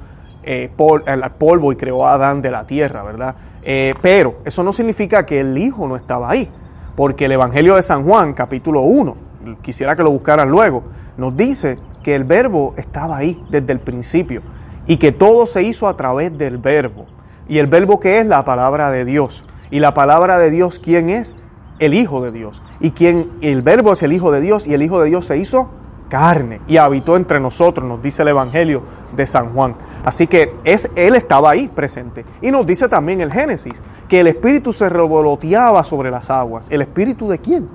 eh, 0.43 0.71
el 1.07 1.23
polvo 1.39 1.73
y 1.73 1.77
creó 1.77 2.07
a 2.07 2.15
Adán 2.15 2.43
de 2.43 2.51
la 2.51 2.65
tierra, 2.65 3.03
¿verdad? 3.03 3.35
Eh, 3.63 3.95
pero 4.01 4.37
eso 4.45 4.63
no 4.63 4.73
significa 4.73 5.27
que 5.27 5.41
el 5.41 5.57
Hijo 5.59 5.89
no 5.89 5.97
estaba 5.97 6.31
ahí, 6.31 6.49
porque 6.97 7.27
el 7.27 7.33
Evangelio 7.33 7.77
de 7.77 7.83
San 7.83 8.05
Juan, 8.05 8.35
capítulo 8.35 8.81
1, 8.83 9.17
quisiera 9.63 9.97
que 9.97 10.03
lo 10.03 10.11
buscaran 10.11 10.51
luego, 10.51 10.85
nos 11.17 11.37
dice 11.37 11.79
que 12.03 12.15
el 12.15 12.25
verbo 12.25 12.75
estaba 12.77 13.17
ahí 13.17 13.43
desde 13.51 13.73
el 13.73 13.81
principio 13.81 14.43
y 14.87 14.97
que 14.97 15.13
todo 15.13 15.47
se 15.47 15.63
hizo 15.63 15.89
a 15.89 15.97
través 15.97 16.37
del 16.39 16.59
verbo. 16.59 17.07
Y 17.49 17.59
el 17.59 17.67
verbo 17.67 18.01
que 18.01 18.19
es 18.21 18.27
la 18.27 18.45
palabra 18.45 18.91
de 18.91 19.05
Dios. 19.05 19.45
Y 19.71 19.81
la 19.81 19.95
palabra 19.95 20.39
de 20.39 20.51
Dios, 20.51 20.79
¿quién 20.79 21.11
es? 21.11 21.35
El 21.79 21.95
Hijo 21.95 22.21
de 22.21 22.33
Dios. 22.33 22.63
Y 22.81 22.91
quien 22.93 23.31
el 23.41 23.63
verbo 23.63 23.93
es 23.93 24.03
el 24.03 24.13
Hijo 24.13 24.31
de 24.31 24.41
Dios 24.41 24.67
y 24.67 24.75
el 24.75 24.83
Hijo 24.83 25.01
de 25.01 25.09
Dios 25.09 25.27
se 25.27 25.37
hizo 25.37 25.71
carne 26.09 26.61
y 26.67 26.79
habitó 26.79 27.17
entre 27.17 27.39
nosotros, 27.39 27.87
nos 27.87 28.03
dice 28.03 28.23
el 28.23 28.29
Evangelio 28.29 28.83
de 29.15 29.27
San 29.27 29.53
Juan. 29.53 29.75
Así 30.05 30.27
que 30.27 30.55
es, 30.65 30.91
Él 30.97 31.15
estaba 31.15 31.51
ahí 31.51 31.69
presente. 31.69 32.25
Y 32.41 32.51
nos 32.51 32.67
dice 32.67 32.89
también 32.89 33.21
el 33.21 33.33
Génesis 33.33 33.75
que 34.09 34.21
el 34.21 34.29
Espíritu 34.29 34.73
se 34.73 34.89
revoloteaba 34.89 35.85
sobre 35.85 36.11
las 36.11 36.31
aguas. 36.31 36.67
¿El 36.71 36.83
Espíritu 36.83 37.29
de 37.29 37.39
quién? 37.39 37.69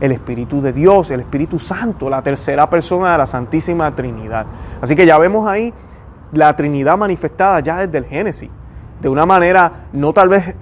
el 0.00 0.12
Espíritu 0.12 0.60
de 0.60 0.72
Dios, 0.72 1.10
el 1.10 1.20
Espíritu 1.20 1.58
Santo, 1.58 2.10
la 2.10 2.22
tercera 2.22 2.68
persona 2.68 3.12
de 3.12 3.18
la 3.18 3.26
Santísima 3.26 3.90
Trinidad. 3.92 4.46
Así 4.80 4.94
que 4.94 5.06
ya 5.06 5.18
vemos 5.18 5.46
ahí 5.48 5.72
la 6.32 6.54
Trinidad 6.54 6.98
manifestada 6.98 7.60
ya 7.60 7.78
desde 7.78 7.98
el 7.98 8.04
Génesis, 8.04 8.50
de 9.00 9.08
una 9.08 9.24
manera 9.24 9.72
no 9.92 10.12
tal 10.12 10.28
vez 10.28 10.56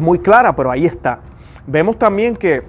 muy 0.00 0.18
clara, 0.18 0.54
pero 0.54 0.70
ahí 0.70 0.86
está. 0.86 1.18
Vemos 1.66 1.98
también 1.98 2.36
que 2.36 2.62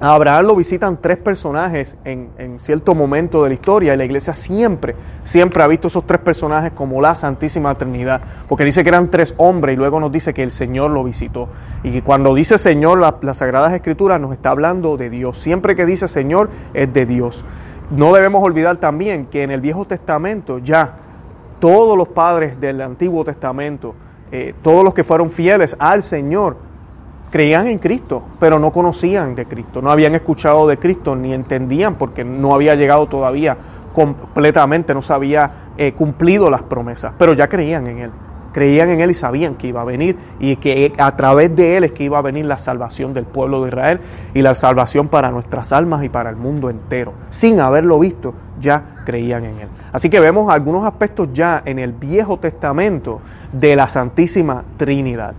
a 0.00 0.14
Abraham 0.14 0.46
lo 0.46 0.56
visitan 0.56 0.96
tres 1.00 1.18
personajes 1.18 1.94
en, 2.04 2.58
cierto 2.60 2.94
momento 2.94 3.42
de 3.42 3.50
la 3.50 3.54
historia 3.54 3.94
y 3.94 3.96
la 3.96 4.04
iglesia 4.04 4.34
siempre, 4.34 4.94
siempre 5.22 5.62
ha 5.62 5.66
visto 5.66 5.88
esos 5.88 6.06
tres 6.06 6.20
personajes 6.20 6.72
como 6.72 7.00
la 7.00 7.14
Santísima 7.14 7.74
Trinidad, 7.76 8.20
porque 8.48 8.64
dice 8.64 8.82
que 8.82 8.88
eran 8.88 9.10
tres 9.10 9.34
hombres 9.36 9.74
y 9.74 9.76
luego 9.76 10.00
nos 10.00 10.10
dice 10.10 10.34
que 10.34 10.42
el 10.42 10.52
Señor 10.52 10.90
lo 10.90 11.04
visitó. 11.04 11.48
Y 11.82 12.00
cuando 12.00 12.34
dice 12.34 12.58
Señor, 12.58 12.98
las 12.98 13.38
Sagradas 13.38 13.72
Escrituras 13.72 14.20
nos 14.20 14.32
está 14.32 14.50
hablando 14.50 14.96
de 14.96 15.10
Dios. 15.10 15.38
Siempre 15.38 15.76
que 15.76 15.86
dice 15.86 16.08
Señor 16.08 16.50
es 16.72 16.92
de 16.92 17.06
Dios. 17.06 17.44
No 17.90 18.12
debemos 18.12 18.42
olvidar 18.42 18.78
también 18.78 19.26
que 19.26 19.42
en 19.42 19.50
el 19.50 19.60
Viejo 19.60 19.86
Testamento 19.86 20.58
ya 20.58 20.94
todos 21.60 21.96
los 21.96 22.08
padres 22.08 22.60
del 22.60 22.80
Antiguo 22.80 23.24
Testamento, 23.24 23.94
eh, 24.32 24.54
todos 24.62 24.82
los 24.82 24.92
que 24.92 25.04
fueron 25.04 25.30
fieles 25.30 25.76
al 25.78 26.02
Señor, 26.02 26.56
creían 27.34 27.66
en 27.66 27.78
Cristo, 27.78 28.22
pero 28.38 28.60
no 28.60 28.70
conocían 28.70 29.34
de 29.34 29.44
Cristo, 29.44 29.82
no 29.82 29.90
habían 29.90 30.14
escuchado 30.14 30.68
de 30.68 30.76
Cristo 30.76 31.16
ni 31.16 31.34
entendían 31.34 31.96
porque 31.96 32.22
no 32.22 32.54
había 32.54 32.76
llegado 32.76 33.08
todavía 33.08 33.56
completamente, 33.92 34.94
no 34.94 35.02
se 35.02 35.14
había 35.14 35.50
eh, 35.76 35.94
cumplido 35.94 36.48
las 36.48 36.62
promesas, 36.62 37.12
pero 37.18 37.32
ya 37.32 37.48
creían 37.48 37.88
en 37.88 37.98
Él. 37.98 38.10
Creían 38.52 38.90
en 38.90 39.00
Él 39.00 39.10
y 39.10 39.14
sabían 39.14 39.56
que 39.56 39.66
iba 39.66 39.80
a 39.80 39.84
venir 39.84 40.16
y 40.38 40.54
que 40.54 40.92
a 40.96 41.16
través 41.16 41.56
de 41.56 41.76
Él 41.76 41.82
es 41.82 41.90
que 41.90 42.04
iba 42.04 42.18
a 42.18 42.22
venir 42.22 42.44
la 42.44 42.56
salvación 42.56 43.12
del 43.14 43.24
pueblo 43.24 43.62
de 43.62 43.70
Israel 43.70 43.98
y 44.32 44.40
la 44.40 44.54
salvación 44.54 45.08
para 45.08 45.32
nuestras 45.32 45.72
almas 45.72 46.04
y 46.04 46.08
para 46.08 46.30
el 46.30 46.36
mundo 46.36 46.70
entero. 46.70 47.14
Sin 47.30 47.58
haberlo 47.58 47.98
visto, 47.98 48.32
ya 48.60 48.94
creían 49.04 49.44
en 49.44 49.58
Él. 49.58 49.68
Así 49.92 50.08
que 50.08 50.20
vemos 50.20 50.52
algunos 50.52 50.84
aspectos 50.84 51.30
ya 51.32 51.64
en 51.64 51.80
el 51.80 51.94
Viejo 51.94 52.36
Testamento 52.36 53.20
de 53.52 53.74
la 53.74 53.88
Santísima 53.88 54.62
Trinidad. 54.76 55.34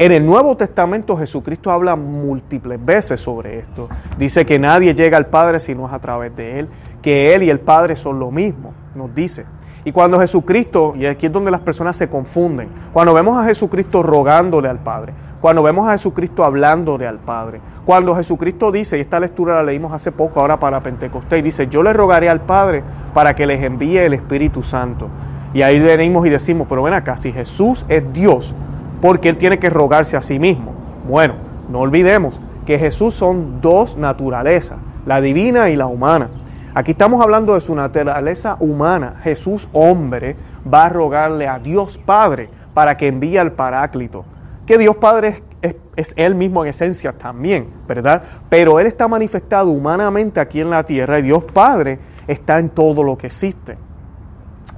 En 0.00 0.12
el 0.12 0.24
Nuevo 0.24 0.56
Testamento 0.56 1.14
Jesucristo 1.14 1.70
habla 1.70 1.94
múltiples 1.94 2.82
veces 2.82 3.20
sobre 3.20 3.58
esto. 3.58 3.86
Dice 4.16 4.46
que 4.46 4.58
nadie 4.58 4.94
llega 4.94 5.18
al 5.18 5.26
Padre 5.26 5.60
si 5.60 5.74
no 5.74 5.86
es 5.86 5.92
a 5.92 5.98
través 5.98 6.34
de 6.34 6.58
Él, 6.58 6.68
que 7.02 7.34
Él 7.34 7.42
y 7.42 7.50
el 7.50 7.60
Padre 7.60 7.96
son 7.96 8.18
lo 8.18 8.30
mismo, 8.30 8.72
nos 8.94 9.14
dice. 9.14 9.44
Y 9.84 9.92
cuando 9.92 10.18
Jesucristo, 10.18 10.94
y 10.96 11.04
aquí 11.04 11.26
es 11.26 11.32
donde 11.32 11.50
las 11.50 11.60
personas 11.60 11.98
se 11.98 12.08
confunden, 12.08 12.70
cuando 12.94 13.12
vemos 13.12 13.36
a 13.36 13.44
Jesucristo 13.44 14.02
rogándole 14.02 14.68
al 14.68 14.78
Padre, 14.78 15.12
cuando 15.38 15.62
vemos 15.62 15.86
a 15.86 15.92
Jesucristo 15.92 16.44
hablándole 16.44 17.06
al 17.06 17.18
Padre, 17.18 17.60
cuando 17.84 18.16
Jesucristo 18.16 18.72
dice, 18.72 18.96
y 18.96 19.02
esta 19.02 19.20
lectura 19.20 19.56
la 19.56 19.64
leímos 19.64 19.92
hace 19.92 20.12
poco 20.12 20.40
ahora 20.40 20.58
para 20.58 20.80
Pentecostés, 20.80 21.44
dice, 21.44 21.66
yo 21.66 21.82
le 21.82 21.92
rogaré 21.92 22.30
al 22.30 22.40
Padre 22.40 22.82
para 23.12 23.36
que 23.36 23.44
les 23.44 23.62
envíe 23.62 23.98
el 23.98 24.14
Espíritu 24.14 24.62
Santo. 24.62 25.08
Y 25.52 25.60
ahí 25.60 25.78
venimos 25.78 26.26
y 26.26 26.30
decimos, 26.30 26.68
pero 26.70 26.82
ven 26.82 26.94
acá, 26.94 27.18
si 27.18 27.32
Jesús 27.32 27.84
es 27.90 28.10
Dios, 28.14 28.54
porque 29.00 29.28
Él 29.28 29.36
tiene 29.36 29.58
que 29.58 29.70
rogarse 29.70 30.16
a 30.16 30.22
sí 30.22 30.38
mismo? 30.38 30.72
Bueno, 31.08 31.34
no 31.70 31.80
olvidemos 31.80 32.40
que 32.66 32.78
Jesús 32.78 33.14
son 33.14 33.60
dos 33.60 33.96
naturalezas, 33.96 34.78
la 35.06 35.20
divina 35.20 35.70
y 35.70 35.76
la 35.76 35.86
humana. 35.86 36.28
Aquí 36.74 36.92
estamos 36.92 37.20
hablando 37.20 37.54
de 37.54 37.60
su 37.60 37.74
naturaleza 37.74 38.56
humana. 38.60 39.14
Jesús, 39.24 39.68
hombre, 39.72 40.36
va 40.72 40.86
a 40.86 40.88
rogarle 40.88 41.48
a 41.48 41.58
Dios 41.58 41.98
Padre 41.98 42.48
para 42.74 42.96
que 42.96 43.08
envíe 43.08 43.38
al 43.38 43.52
Paráclito. 43.52 44.24
Que 44.66 44.78
Dios 44.78 44.96
Padre 44.96 45.42
es, 45.62 45.74
es, 45.96 46.14
Él 46.16 46.36
mismo 46.36 46.62
en 46.64 46.70
esencia 46.70 47.12
también, 47.12 47.66
¿verdad? 47.88 48.22
Pero 48.48 48.78
Él 48.78 48.86
está 48.86 49.08
manifestado 49.08 49.70
humanamente 49.70 50.38
aquí 50.38 50.60
en 50.60 50.70
la 50.70 50.84
tierra 50.84 51.18
y 51.18 51.22
Dios 51.22 51.42
Padre 51.52 51.98
está 52.28 52.58
en 52.58 52.68
todo 52.68 53.02
lo 53.02 53.18
que 53.18 53.26
existe. 53.26 53.76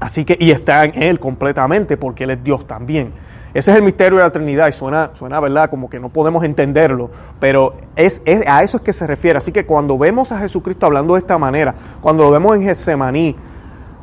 Así 0.01 0.25
que, 0.25 0.37
y 0.41 0.51
está 0.51 0.85
en 0.85 1.01
Él 1.03 1.21
completamente 1.21 1.97
porque 1.99 2.25
Él 2.25 2.31
es 2.31 2.43
Dios 2.43 2.67
también. 2.67 3.13
Ese 3.55 3.71
es 3.71 3.77
el 3.77 3.83
misterio 3.83 4.19
de 4.19 4.25
la 4.25 4.31
Trinidad 4.31 4.69
y 4.69 4.73
suena, 4.73 5.11
suena 5.13 5.39
¿verdad? 5.39 5.69
Como 5.69 5.91
que 5.91 6.01
no 6.01 6.09
podemos 6.09 6.43
entenderlo, 6.43 7.11
pero 7.39 7.75
es, 7.97 8.23
a 8.47 8.63
eso 8.63 8.79
es 8.79 8.83
que 8.83 8.93
se 8.93 9.07
refiere. 9.07 9.37
Así 9.37 9.53
que 9.53 9.67
cuando 9.67 9.99
vemos 9.99 10.33
a 10.33 10.39
Jesucristo 10.39 10.87
hablando 10.87 11.15
de 11.15 11.21
esta 11.21 11.37
manera, 11.37 11.75
cuando 12.01 12.25
lo 12.25 12.31
vemos 12.31 12.57
en 12.57 12.63
Getsemaní, 12.63 13.37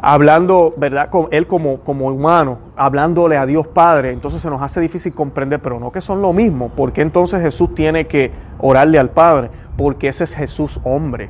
hablando, 0.02 0.74
¿verdad? 0.78 1.10
Con 1.10 1.28
él 1.32 1.48
como, 1.48 1.80
como 1.80 2.08
humano, 2.08 2.60
hablándole 2.76 3.38
a 3.38 3.46
Dios 3.48 3.68
Padre, 3.68 4.12
entonces 4.12 4.42
se 4.42 4.50
nos 4.52 4.62
hace 4.62 4.80
difícil 4.80 5.14
comprender, 5.14 5.60
pero 5.60 5.80
no 5.80 5.92
que 5.92 6.02
son 6.02 6.22
lo 6.22 6.32
mismo. 6.32 6.70
porque 6.76 7.02
entonces 7.02 7.42
Jesús 7.42 7.74
tiene 7.74 8.06
que 8.06 8.32
orarle 8.60 9.00
al 9.00 9.10
Padre? 9.10 9.50
Porque 9.76 10.10
ese 10.10 10.26
es 10.26 10.36
Jesús 10.36 10.80
hombre 10.84 11.30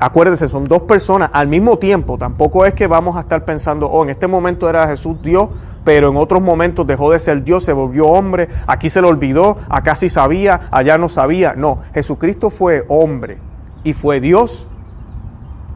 acuérdense, 0.00 0.48
son 0.48 0.66
dos 0.66 0.82
personas 0.82 1.30
al 1.32 1.48
mismo 1.48 1.78
tiempo. 1.78 2.18
Tampoco 2.18 2.64
es 2.64 2.74
que 2.74 2.86
vamos 2.86 3.16
a 3.16 3.20
estar 3.20 3.44
pensando, 3.44 3.86
oh, 3.86 4.04
en 4.04 4.10
este 4.10 4.26
momento 4.26 4.68
era 4.68 4.88
Jesús 4.88 5.20
Dios, 5.22 5.48
pero 5.84 6.10
en 6.10 6.16
otros 6.16 6.42
momentos 6.42 6.86
dejó 6.86 7.12
de 7.12 7.20
ser 7.20 7.44
Dios, 7.44 7.64
se 7.64 7.72
volvió 7.72 8.06
hombre, 8.06 8.48
aquí 8.66 8.88
se 8.88 9.00
lo 9.00 9.08
olvidó, 9.08 9.56
acá 9.68 9.94
sí 9.94 10.08
sabía, 10.08 10.68
allá 10.70 10.98
no 10.98 11.08
sabía. 11.08 11.54
No, 11.54 11.78
Jesucristo 11.94 12.50
fue 12.50 12.84
hombre 12.88 13.38
y 13.84 13.92
fue 13.92 14.20
Dios 14.20 14.66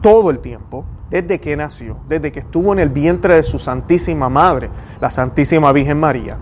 todo 0.01 0.29
el 0.29 0.39
tiempo, 0.39 0.83
desde 1.09 1.39
que 1.39 1.55
nació, 1.55 1.97
desde 2.09 2.31
que 2.31 2.39
estuvo 2.39 2.73
en 2.73 2.79
el 2.79 2.89
vientre 2.89 3.35
de 3.35 3.43
su 3.43 3.59
Santísima 3.59 4.29
Madre, 4.29 4.69
la 4.99 5.11
Santísima 5.11 5.71
Virgen 5.71 5.99
María, 5.99 6.37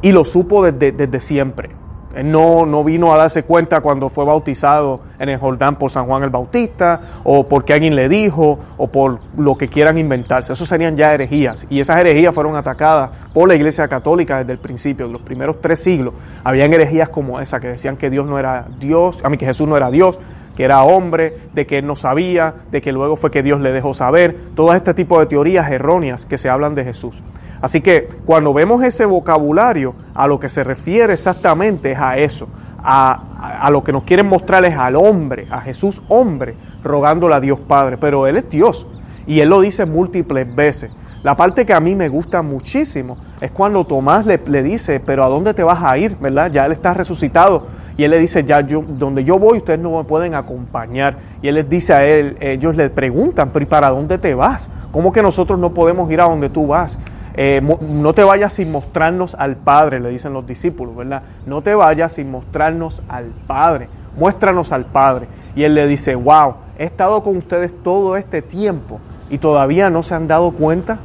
y 0.00 0.12
lo 0.12 0.24
supo 0.24 0.64
desde, 0.64 0.92
desde 0.92 1.20
siempre. 1.20 1.79
Él 2.14 2.30
no, 2.30 2.66
no 2.66 2.82
vino 2.82 3.12
a 3.12 3.16
darse 3.16 3.44
cuenta 3.44 3.80
cuando 3.80 4.08
fue 4.08 4.24
bautizado 4.24 5.00
en 5.18 5.28
el 5.28 5.38
Jordán 5.38 5.76
por 5.76 5.90
San 5.90 6.06
Juan 6.06 6.24
el 6.24 6.30
Bautista, 6.30 7.00
o 7.22 7.46
porque 7.46 7.72
alguien 7.72 7.94
le 7.94 8.08
dijo, 8.08 8.58
o 8.76 8.88
por 8.88 9.20
lo 9.36 9.56
que 9.56 9.68
quieran 9.68 9.96
inventarse. 9.96 10.52
Eso 10.52 10.66
serían 10.66 10.96
ya 10.96 11.14
herejías. 11.14 11.66
Y 11.70 11.80
esas 11.80 12.00
herejías 12.00 12.34
fueron 12.34 12.56
atacadas 12.56 13.10
por 13.32 13.46
la 13.46 13.54
Iglesia 13.54 13.86
Católica 13.86 14.38
desde 14.38 14.52
el 14.52 14.58
principio, 14.58 15.06
en 15.06 15.12
los 15.12 15.22
primeros 15.22 15.60
tres 15.60 15.80
siglos. 15.82 16.14
Habían 16.42 16.72
herejías 16.72 17.08
como 17.08 17.40
esa, 17.40 17.60
que 17.60 17.68
decían 17.68 17.96
que 17.96 18.10
Dios 18.10 18.26
no 18.26 18.38
era 18.38 18.66
Dios, 18.80 19.24
a 19.24 19.28
mí 19.28 19.38
que 19.38 19.46
Jesús 19.46 19.68
no 19.68 19.76
era 19.76 19.90
Dios, 19.90 20.18
que 20.56 20.64
era 20.64 20.82
hombre, 20.82 21.38
de 21.54 21.66
que 21.66 21.78
él 21.78 21.86
no 21.86 21.94
sabía, 21.94 22.54
de 22.72 22.82
que 22.82 22.92
luego 22.92 23.16
fue 23.16 23.30
que 23.30 23.42
Dios 23.42 23.60
le 23.60 23.70
dejó 23.70 23.94
saber. 23.94 24.36
Todo 24.56 24.74
este 24.74 24.94
tipo 24.94 25.20
de 25.20 25.26
teorías 25.26 25.70
erróneas 25.70 26.26
que 26.26 26.38
se 26.38 26.48
hablan 26.48 26.74
de 26.74 26.84
Jesús. 26.84 27.22
Así 27.62 27.80
que 27.80 28.08
cuando 28.24 28.54
vemos 28.54 28.82
ese 28.82 29.04
vocabulario, 29.04 29.94
a 30.14 30.26
lo 30.26 30.40
que 30.40 30.48
se 30.48 30.64
refiere 30.64 31.12
exactamente 31.12 31.92
es 31.92 31.98
a 31.98 32.16
eso, 32.16 32.48
a, 32.82 33.68
lo 33.70 33.84
que 33.84 33.92
nos 33.92 34.04
quieren 34.04 34.26
mostrar 34.26 34.64
es 34.64 34.76
al 34.76 34.96
hombre, 34.96 35.46
a 35.50 35.60
Jesús 35.60 36.02
hombre, 36.08 36.54
rogándole 36.82 37.34
a 37.34 37.40
Dios 37.40 37.60
Padre, 37.60 37.98
pero 37.98 38.26
Él 38.26 38.36
es 38.36 38.48
Dios 38.48 38.86
y 39.26 39.40
Él 39.40 39.50
lo 39.50 39.60
dice 39.60 39.84
múltiples 39.84 40.54
veces. 40.54 40.90
La 41.22 41.36
parte 41.36 41.66
que 41.66 41.74
a 41.74 41.80
mí 41.80 41.94
me 41.94 42.08
gusta 42.08 42.40
muchísimo 42.40 43.18
es 43.42 43.50
cuando 43.50 43.84
Tomás 43.84 44.24
le, 44.24 44.38
dice, 44.62 45.00
pero 45.00 45.22
¿a 45.22 45.28
dónde 45.28 45.52
te 45.52 45.62
vas 45.62 45.82
a 45.82 45.98
ir? 45.98 46.16
¿Verdad? 46.18 46.50
Ya 46.50 46.64
Él 46.64 46.72
está 46.72 46.94
resucitado. 46.94 47.66
Y 47.98 48.04
Él 48.04 48.12
le 48.12 48.18
dice, 48.18 48.42
ya 48.44 48.62
yo, 48.62 48.82
donde 48.88 49.22
yo 49.22 49.38
voy, 49.38 49.58
ustedes 49.58 49.78
no 49.78 49.98
me 49.98 50.04
pueden 50.04 50.34
acompañar. 50.34 51.16
Y 51.42 51.48
Él 51.48 51.56
les 51.56 51.68
dice 51.68 51.92
a 51.92 52.06
Él, 52.06 52.38
ellos 52.40 52.74
le 52.74 52.88
preguntan, 52.88 53.50
pero 53.52 53.62
¿y 53.64 53.66
para 53.66 53.90
dónde 53.90 54.16
te 54.16 54.34
vas? 54.34 54.70
¿Cómo 54.92 55.12
que 55.12 55.20
nosotros 55.20 55.58
no 55.58 55.74
podemos 55.74 56.10
ir 56.10 56.22
a 56.22 56.24
donde 56.24 56.48
tú 56.48 56.68
vas? 56.68 56.98
Eh, 57.42 57.62
no 57.88 58.12
te 58.12 58.22
vayas 58.22 58.52
sin 58.52 58.70
mostrarnos 58.70 59.34
al 59.34 59.56
Padre, 59.56 59.98
le 59.98 60.10
dicen 60.10 60.34
los 60.34 60.46
discípulos, 60.46 60.94
¿verdad? 60.94 61.22
No 61.46 61.62
te 61.62 61.74
vayas 61.74 62.12
sin 62.12 62.30
mostrarnos 62.30 63.00
al 63.08 63.32
Padre, 63.46 63.88
muéstranos 64.18 64.72
al 64.72 64.84
Padre. 64.84 65.26
Y 65.56 65.62
él 65.62 65.74
le 65.74 65.86
dice, 65.86 66.16
wow, 66.16 66.56
he 66.78 66.84
estado 66.84 67.22
con 67.22 67.38
ustedes 67.38 67.72
todo 67.82 68.18
este 68.18 68.42
tiempo 68.42 69.00
y 69.30 69.38
todavía 69.38 69.88
no 69.88 70.02
se 70.02 70.14
han 70.14 70.28
dado 70.28 70.50
cuenta. 70.50 70.98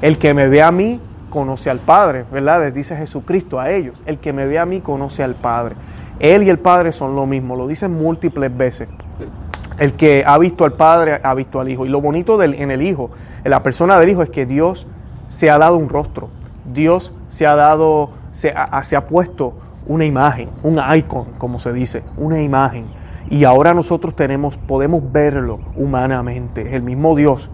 El 0.00 0.16
que 0.16 0.32
me 0.32 0.48
ve 0.48 0.62
a 0.62 0.70
mí 0.72 1.02
conoce 1.28 1.68
al 1.68 1.80
Padre, 1.80 2.24
¿verdad? 2.32 2.60
Les 2.60 2.72
dice 2.72 2.96
Jesucristo 2.96 3.60
a 3.60 3.70
ellos, 3.70 4.02
el 4.06 4.16
que 4.16 4.32
me 4.32 4.46
ve 4.46 4.58
a 4.58 4.64
mí 4.64 4.80
conoce 4.80 5.22
al 5.22 5.34
Padre. 5.34 5.74
Él 6.18 6.44
y 6.44 6.48
el 6.48 6.58
Padre 6.58 6.92
son 6.92 7.14
lo 7.14 7.26
mismo, 7.26 7.56
lo 7.56 7.66
dicen 7.66 7.92
múltiples 7.92 8.56
veces. 8.56 8.88
El 9.78 9.92
que 9.92 10.24
ha 10.26 10.38
visto 10.38 10.64
al 10.64 10.72
Padre 10.72 11.20
ha 11.22 11.34
visto 11.34 11.60
al 11.60 11.68
Hijo. 11.68 11.84
Y 11.84 11.90
lo 11.90 12.00
bonito 12.00 12.38
del, 12.38 12.54
en 12.54 12.70
el 12.70 12.80
Hijo, 12.80 13.10
en 13.44 13.50
la 13.50 13.62
persona 13.62 13.98
del 14.00 14.08
Hijo, 14.08 14.22
es 14.22 14.30
que 14.30 14.46
Dios 14.46 14.86
se 15.28 15.50
ha 15.50 15.58
dado 15.58 15.76
un 15.76 15.88
rostro. 15.88 16.28
Dios 16.72 17.12
se 17.28 17.46
ha 17.46 17.54
dado, 17.54 18.10
se 18.32 18.52
ha, 18.54 19.06
puesto 19.06 19.54
una 19.86 20.04
imagen, 20.04 20.50
un 20.62 20.80
icon, 20.96 21.26
como 21.38 21.58
se 21.58 21.72
dice, 21.72 22.02
una 22.16 22.40
imagen. 22.40 22.86
Y 23.30 23.44
ahora 23.44 23.74
nosotros 23.74 24.14
tenemos, 24.14 24.56
podemos 24.56 25.02
verlo 25.12 25.60
humanamente. 25.76 26.74
El 26.74 26.82
mismo 26.82 27.14
Dios 27.16 27.50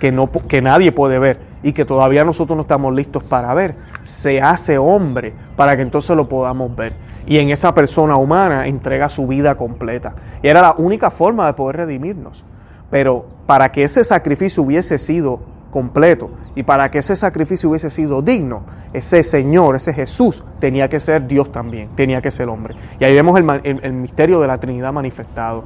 que, 0.00 0.12
no, 0.12 0.30
que 0.30 0.62
nadie 0.62 0.92
puede 0.92 1.18
ver 1.18 1.40
y 1.62 1.72
que 1.72 1.84
todavía 1.84 2.24
nosotros 2.24 2.56
no 2.56 2.62
estamos 2.62 2.94
listos 2.94 3.24
para 3.24 3.52
ver, 3.54 3.74
se 4.04 4.40
hace 4.40 4.78
hombre 4.78 5.34
para 5.56 5.76
que 5.76 5.82
entonces 5.82 6.16
lo 6.16 6.28
podamos 6.28 6.74
ver. 6.74 6.92
Y 7.26 7.38
en 7.38 7.50
esa 7.50 7.74
persona 7.74 8.16
humana 8.16 8.66
entrega 8.68 9.08
su 9.08 9.26
vida 9.26 9.54
completa. 9.56 10.14
Y 10.42 10.48
era 10.48 10.62
la 10.62 10.74
única 10.78 11.10
forma 11.10 11.46
de 11.46 11.52
poder 11.52 11.76
redimirnos. 11.76 12.44
Pero 12.90 13.26
para 13.46 13.70
que 13.70 13.82
ese 13.82 14.02
sacrificio 14.02 14.62
hubiese 14.62 14.98
sido 14.98 15.40
completo. 15.70 16.30
Y 16.54 16.62
para 16.62 16.90
que 16.90 16.98
ese 16.98 17.16
sacrificio 17.16 17.70
hubiese 17.70 17.90
sido 17.90 18.22
digno, 18.22 18.62
ese 18.92 19.22
Señor, 19.22 19.76
ese 19.76 19.92
Jesús, 19.94 20.42
tenía 20.58 20.88
que 20.88 21.00
ser 21.00 21.26
Dios 21.26 21.52
también, 21.52 21.88
tenía 21.94 22.20
que 22.20 22.30
ser 22.30 22.48
hombre. 22.48 22.74
Y 22.98 23.04
ahí 23.04 23.14
vemos 23.14 23.38
el, 23.38 23.92
misterio 23.92 24.40
de 24.40 24.48
la 24.48 24.58
Trinidad 24.58 24.92
manifestado. 24.92 25.64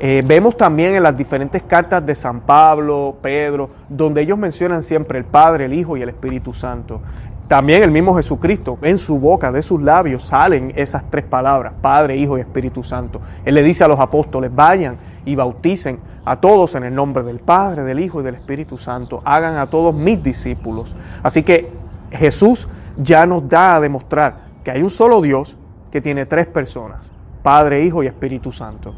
Eh, 0.00 0.22
vemos 0.26 0.56
también 0.56 0.94
en 0.94 1.02
las 1.02 1.16
diferentes 1.16 1.62
cartas 1.62 2.04
de 2.04 2.14
San 2.14 2.40
Pablo, 2.40 3.16
Pedro, 3.22 3.70
donde 3.88 4.22
ellos 4.22 4.36
mencionan 4.36 4.82
siempre 4.82 5.18
el 5.18 5.24
Padre, 5.24 5.66
el 5.66 5.72
Hijo 5.72 5.96
y 5.96 6.02
el 6.02 6.08
Espíritu 6.08 6.52
Santo. 6.52 7.00
También 7.48 7.82
el 7.82 7.90
mismo 7.90 8.16
Jesucristo, 8.16 8.78
en 8.80 8.96
su 8.96 9.18
boca, 9.18 9.52
de 9.52 9.62
sus 9.62 9.82
labios, 9.82 10.24
salen 10.24 10.72
esas 10.76 11.10
tres 11.10 11.24
palabras, 11.24 11.74
Padre, 11.80 12.16
Hijo 12.16 12.38
y 12.38 12.40
Espíritu 12.40 12.82
Santo. 12.82 13.20
Él 13.44 13.54
le 13.54 13.62
dice 13.62 13.84
a 13.84 13.88
los 13.88 14.00
apóstoles, 14.00 14.50
vayan 14.54 14.96
y 15.26 15.34
bauticen 15.34 15.98
a 16.24 16.40
todos 16.40 16.74
en 16.74 16.84
el 16.84 16.94
nombre 16.94 17.22
del 17.22 17.40
Padre, 17.40 17.82
del 17.82 18.00
Hijo 18.00 18.20
y 18.20 18.24
del 18.24 18.36
Espíritu 18.36 18.78
Santo. 18.78 19.20
Hagan 19.24 19.56
a 19.56 19.66
todos 19.66 19.94
mis 19.94 20.22
discípulos. 20.22 20.96
Así 21.22 21.42
que 21.42 21.70
Jesús 22.10 22.66
ya 22.96 23.26
nos 23.26 23.46
da 23.46 23.76
a 23.76 23.80
demostrar 23.80 24.44
que 24.62 24.70
hay 24.70 24.82
un 24.82 24.90
solo 24.90 25.20
Dios 25.20 25.58
que 25.90 26.00
tiene 26.00 26.24
tres 26.24 26.46
personas, 26.46 27.12
Padre, 27.42 27.84
Hijo 27.84 28.02
y 28.02 28.06
Espíritu 28.06 28.52
Santo. 28.52 28.94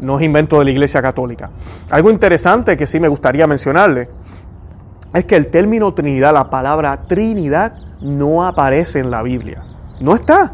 No 0.00 0.18
es 0.18 0.24
invento 0.24 0.58
de 0.58 0.64
la 0.64 0.70
Iglesia 0.72 1.00
Católica. 1.00 1.50
Algo 1.90 2.10
interesante 2.10 2.76
que 2.76 2.88
sí 2.88 2.98
me 2.98 3.06
gustaría 3.06 3.46
mencionarle 3.46 4.08
es 5.12 5.24
que 5.24 5.36
el 5.36 5.46
término 5.46 5.94
Trinidad, 5.94 6.34
la 6.34 6.50
palabra 6.50 7.02
Trinidad, 7.06 7.83
no 8.04 8.46
aparece 8.46 8.98
en 8.98 9.10
la 9.10 9.22
Biblia. 9.22 9.64
No 10.00 10.14
está, 10.14 10.52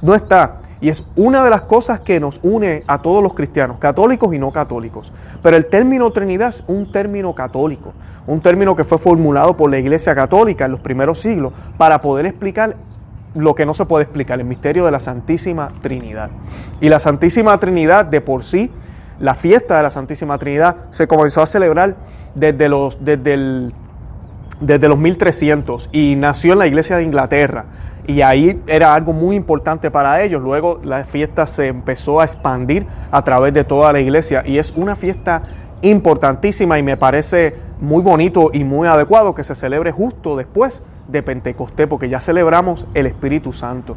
no 0.00 0.14
está. 0.14 0.58
Y 0.80 0.88
es 0.88 1.04
una 1.16 1.44
de 1.44 1.50
las 1.50 1.62
cosas 1.62 2.00
que 2.00 2.18
nos 2.20 2.40
une 2.42 2.84
a 2.86 3.02
todos 3.02 3.22
los 3.22 3.34
cristianos, 3.34 3.78
católicos 3.78 4.34
y 4.34 4.38
no 4.38 4.52
católicos. 4.52 5.12
Pero 5.42 5.56
el 5.56 5.66
término 5.66 6.10
Trinidad 6.12 6.48
es 6.48 6.64
un 6.66 6.90
término 6.90 7.34
católico, 7.34 7.92
un 8.26 8.40
término 8.40 8.74
que 8.74 8.84
fue 8.84 8.98
formulado 8.98 9.56
por 9.56 9.70
la 9.70 9.78
Iglesia 9.78 10.14
Católica 10.14 10.64
en 10.64 10.72
los 10.72 10.80
primeros 10.80 11.20
siglos 11.20 11.52
para 11.76 12.00
poder 12.00 12.26
explicar 12.26 12.76
lo 13.34 13.54
que 13.54 13.66
no 13.66 13.74
se 13.74 13.86
puede 13.86 14.04
explicar, 14.04 14.38
el 14.40 14.46
misterio 14.46 14.84
de 14.84 14.90
la 14.90 15.00
Santísima 15.00 15.68
Trinidad. 15.82 16.30
Y 16.80 16.88
la 16.88 17.00
Santísima 17.00 17.58
Trinidad 17.58 18.04
de 18.04 18.20
por 18.20 18.44
sí, 18.44 18.70
la 19.18 19.34
fiesta 19.34 19.76
de 19.76 19.84
la 19.84 19.90
Santísima 19.90 20.38
Trinidad 20.38 20.76
se 20.90 21.06
comenzó 21.06 21.42
a 21.42 21.46
celebrar 21.46 21.96
desde 22.34 22.68
los, 22.68 23.04
desde 23.04 23.34
el, 23.34 23.74
desde 24.62 24.88
los 24.88 24.98
1300 24.98 25.90
y 25.92 26.16
nació 26.16 26.54
en 26.54 26.60
la 26.60 26.66
Iglesia 26.66 26.96
de 26.96 27.02
Inglaterra 27.02 27.66
y 28.06 28.20
ahí 28.22 28.60
era 28.66 28.94
algo 28.94 29.12
muy 29.12 29.36
importante 29.36 29.90
para 29.90 30.22
ellos. 30.22 30.42
Luego 30.42 30.80
la 30.82 31.04
fiesta 31.04 31.46
se 31.46 31.68
empezó 31.68 32.20
a 32.20 32.24
expandir 32.24 32.86
a 33.10 33.22
través 33.22 33.54
de 33.54 33.64
toda 33.64 33.92
la 33.92 34.00
iglesia 34.00 34.42
y 34.46 34.58
es 34.58 34.72
una 34.76 34.96
fiesta 34.96 35.42
importantísima 35.82 36.78
y 36.78 36.82
me 36.82 36.96
parece 36.96 37.54
muy 37.80 38.02
bonito 38.02 38.50
y 38.52 38.64
muy 38.64 38.88
adecuado 38.88 39.34
que 39.34 39.44
se 39.44 39.54
celebre 39.54 39.92
justo 39.92 40.36
después 40.36 40.82
de 41.08 41.22
Pentecostés, 41.22 41.88
porque 41.88 42.08
ya 42.08 42.20
celebramos 42.20 42.86
el 42.94 43.06
Espíritu 43.06 43.52
Santo. 43.52 43.96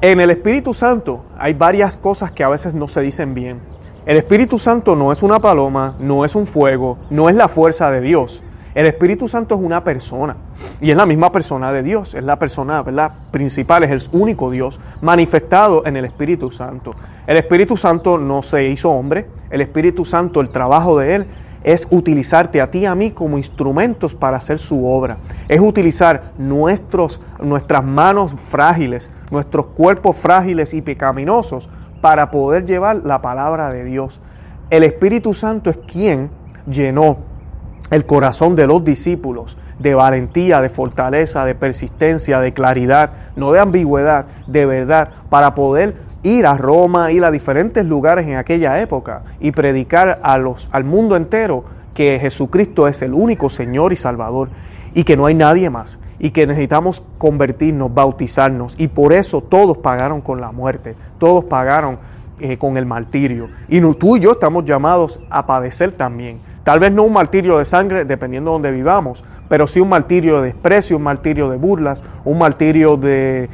En 0.00 0.20
el 0.20 0.30
Espíritu 0.30 0.72
Santo 0.72 1.24
hay 1.36 1.54
varias 1.54 1.96
cosas 1.96 2.30
que 2.30 2.44
a 2.44 2.48
veces 2.48 2.74
no 2.74 2.88
se 2.88 3.00
dicen 3.00 3.34
bien. 3.34 3.60
El 4.06 4.16
Espíritu 4.16 4.58
Santo 4.58 4.96
no 4.96 5.12
es 5.12 5.22
una 5.22 5.40
paloma, 5.40 5.94
no 5.98 6.24
es 6.24 6.34
un 6.34 6.46
fuego, 6.46 6.98
no 7.10 7.28
es 7.28 7.36
la 7.36 7.48
fuerza 7.48 7.90
de 7.90 8.00
Dios. 8.00 8.42
El 8.74 8.86
Espíritu 8.86 9.26
Santo 9.26 9.56
es 9.56 9.60
una 9.60 9.82
persona 9.82 10.36
y 10.80 10.92
es 10.92 10.96
la 10.96 11.04
misma 11.04 11.32
persona 11.32 11.72
de 11.72 11.82
Dios, 11.82 12.14
es 12.14 12.22
la 12.22 12.38
persona 12.38 12.82
¿verdad? 12.82 13.12
principal, 13.32 13.82
es 13.82 13.90
el 13.90 14.08
único 14.12 14.50
Dios 14.50 14.78
manifestado 15.00 15.84
en 15.86 15.96
el 15.96 16.04
Espíritu 16.04 16.52
Santo. 16.52 16.94
El 17.26 17.36
Espíritu 17.36 17.76
Santo 17.76 18.16
no 18.16 18.42
se 18.42 18.68
hizo 18.68 18.90
hombre, 18.90 19.26
el 19.50 19.60
Espíritu 19.60 20.04
Santo, 20.04 20.40
el 20.40 20.50
trabajo 20.50 20.98
de 20.98 21.16
Él 21.16 21.26
es 21.64 21.86
utilizarte 21.90 22.60
a 22.60 22.70
ti 22.70 22.80
y 22.80 22.86
a 22.86 22.94
mí 22.94 23.10
como 23.10 23.38
instrumentos 23.38 24.14
para 24.14 24.36
hacer 24.36 24.58
su 24.58 24.86
obra. 24.86 25.18
Es 25.48 25.60
utilizar 25.60 26.32
nuestros, 26.38 27.20
nuestras 27.40 27.84
manos 27.84 28.32
frágiles, 28.34 29.10
nuestros 29.30 29.66
cuerpos 29.66 30.16
frágiles 30.16 30.72
y 30.74 30.80
pecaminosos 30.80 31.68
para 32.00 32.30
poder 32.30 32.64
llevar 32.64 33.02
la 33.04 33.20
palabra 33.20 33.70
de 33.70 33.84
Dios. 33.84 34.20
El 34.70 34.84
Espíritu 34.84 35.34
Santo 35.34 35.70
es 35.70 35.78
quien 35.78 36.30
llenó 36.66 37.29
el 37.90 38.06
corazón 38.06 38.56
de 38.56 38.66
los 38.66 38.84
discípulos 38.84 39.56
de 39.78 39.94
valentía, 39.94 40.60
de 40.60 40.68
fortaleza, 40.68 41.44
de 41.44 41.54
persistencia, 41.54 42.40
de 42.40 42.52
claridad, 42.52 43.12
no 43.34 43.50
de 43.52 43.60
ambigüedad, 43.60 44.26
de 44.46 44.66
verdad, 44.66 45.08
para 45.30 45.54
poder 45.54 45.96
ir 46.22 46.46
a 46.46 46.56
Roma, 46.56 47.12
ir 47.12 47.24
a 47.24 47.30
diferentes 47.30 47.84
lugares 47.86 48.26
en 48.26 48.36
aquella 48.36 48.80
época 48.80 49.22
y 49.40 49.52
predicar 49.52 50.20
a 50.22 50.36
los, 50.36 50.68
al 50.70 50.84
mundo 50.84 51.16
entero 51.16 51.64
que 51.94 52.18
Jesucristo 52.20 52.88
es 52.88 53.00
el 53.02 53.14
único 53.14 53.48
Señor 53.48 53.92
y 53.92 53.96
Salvador 53.96 54.50
y 54.92 55.04
que 55.04 55.16
no 55.16 55.26
hay 55.26 55.34
nadie 55.34 55.70
más 55.70 55.98
y 56.18 56.30
que 56.30 56.46
necesitamos 56.46 57.02
convertirnos, 57.16 57.92
bautizarnos. 57.92 58.74
Y 58.78 58.88
por 58.88 59.14
eso 59.14 59.40
todos 59.40 59.78
pagaron 59.78 60.20
con 60.20 60.42
la 60.42 60.52
muerte, 60.52 60.94
todos 61.18 61.44
pagaron 61.44 61.98
eh, 62.38 62.58
con 62.58 62.76
el 62.76 62.84
martirio. 62.84 63.48
Y 63.68 63.80
tú 63.94 64.16
y 64.16 64.20
yo 64.20 64.32
estamos 64.32 64.66
llamados 64.66 65.20
a 65.30 65.46
padecer 65.46 65.92
también 65.92 66.38
Tal 66.64 66.78
vez 66.78 66.92
no 66.92 67.02
un 67.02 67.12
martirio 67.12 67.58
de 67.58 67.64
sangre, 67.64 68.04
dependiendo 68.04 68.50
de 68.50 68.54
donde 68.54 68.72
vivamos, 68.72 69.24
pero 69.48 69.66
sí 69.66 69.80
un 69.80 69.88
martirio 69.88 70.40
de 70.40 70.52
desprecio, 70.52 70.96
un 70.96 71.02
martirio 71.02 71.48
de 71.50 71.56
burlas, 71.56 72.04
un 72.24 72.38
martirio 72.38 72.96
de, 72.96 73.48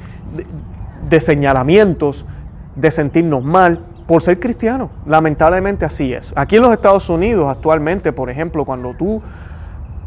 de, 1.08 1.20
señalamientos, 1.20 2.26
de 2.75 2.90
sentirnos 2.90 3.44
mal 3.44 3.80
por 4.06 4.22
ser 4.22 4.38
cristiano. 4.38 4.90
Lamentablemente 5.06 5.84
así 5.84 6.12
es. 6.12 6.34
Aquí 6.36 6.56
en 6.56 6.62
los 6.62 6.72
Estados 6.72 7.08
Unidos 7.08 7.48
actualmente, 7.48 8.12
por 8.12 8.28
ejemplo, 8.28 8.64
cuando 8.64 8.94
tú 8.94 9.22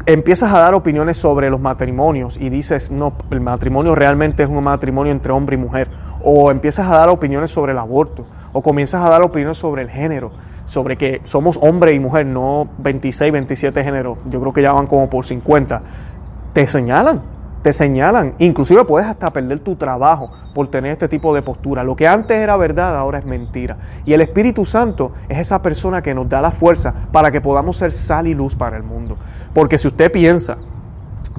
empiezas 0.06 0.52
a 0.52 0.58
dar 0.58 0.74
opiniones 0.74 1.18
sobre 1.18 1.50
los 1.50 1.60
matrimonios 1.60 2.36
y 2.38 2.50
dices, 2.50 2.90
no, 2.90 3.12
el 3.30 3.40
matrimonio 3.40 3.94
realmente 3.94 4.42
es 4.42 4.48
un 4.48 4.62
matrimonio 4.62 5.12
entre 5.12 5.32
hombre 5.32 5.56
y 5.56 5.58
mujer, 5.58 5.88
o 6.22 6.50
empiezas 6.50 6.88
a 6.88 6.96
dar 6.96 7.08
opiniones 7.08 7.50
sobre 7.50 7.72
el 7.72 7.78
aborto, 7.78 8.26
o 8.52 8.62
comienzas 8.62 9.04
a 9.04 9.08
dar 9.08 9.22
opiniones 9.22 9.58
sobre 9.58 9.82
el 9.82 9.90
género, 9.90 10.32
sobre 10.70 10.96
que 10.96 11.20
somos 11.24 11.58
hombre 11.60 11.94
y 11.94 11.98
mujer, 11.98 12.26
no 12.26 12.68
26, 12.78 13.32
27 13.32 13.82
géneros, 13.82 14.18
yo 14.30 14.40
creo 14.40 14.52
que 14.52 14.62
ya 14.62 14.70
van 14.72 14.86
como 14.86 15.10
por 15.10 15.26
50, 15.26 15.82
te 16.52 16.64
señalan, 16.68 17.22
te 17.62 17.72
señalan, 17.72 18.34
inclusive 18.38 18.84
puedes 18.84 19.08
hasta 19.08 19.32
perder 19.32 19.58
tu 19.58 19.74
trabajo 19.74 20.30
por 20.54 20.68
tener 20.68 20.92
este 20.92 21.08
tipo 21.08 21.34
de 21.34 21.42
postura. 21.42 21.82
Lo 21.82 21.96
que 21.96 22.06
antes 22.06 22.38
era 22.38 22.56
verdad 22.56 22.96
ahora 22.96 23.18
es 23.18 23.24
mentira. 23.24 23.78
Y 24.06 24.12
el 24.12 24.20
Espíritu 24.20 24.64
Santo 24.64 25.10
es 25.28 25.40
esa 25.40 25.60
persona 25.60 26.02
que 26.02 26.14
nos 26.14 26.28
da 26.28 26.40
la 26.40 26.52
fuerza 26.52 26.94
para 27.10 27.32
que 27.32 27.40
podamos 27.40 27.76
ser 27.76 27.92
sal 27.92 28.28
y 28.28 28.34
luz 28.34 28.54
para 28.54 28.76
el 28.76 28.84
mundo. 28.84 29.16
Porque 29.52 29.76
si 29.76 29.88
usted 29.88 30.12
piensa 30.12 30.56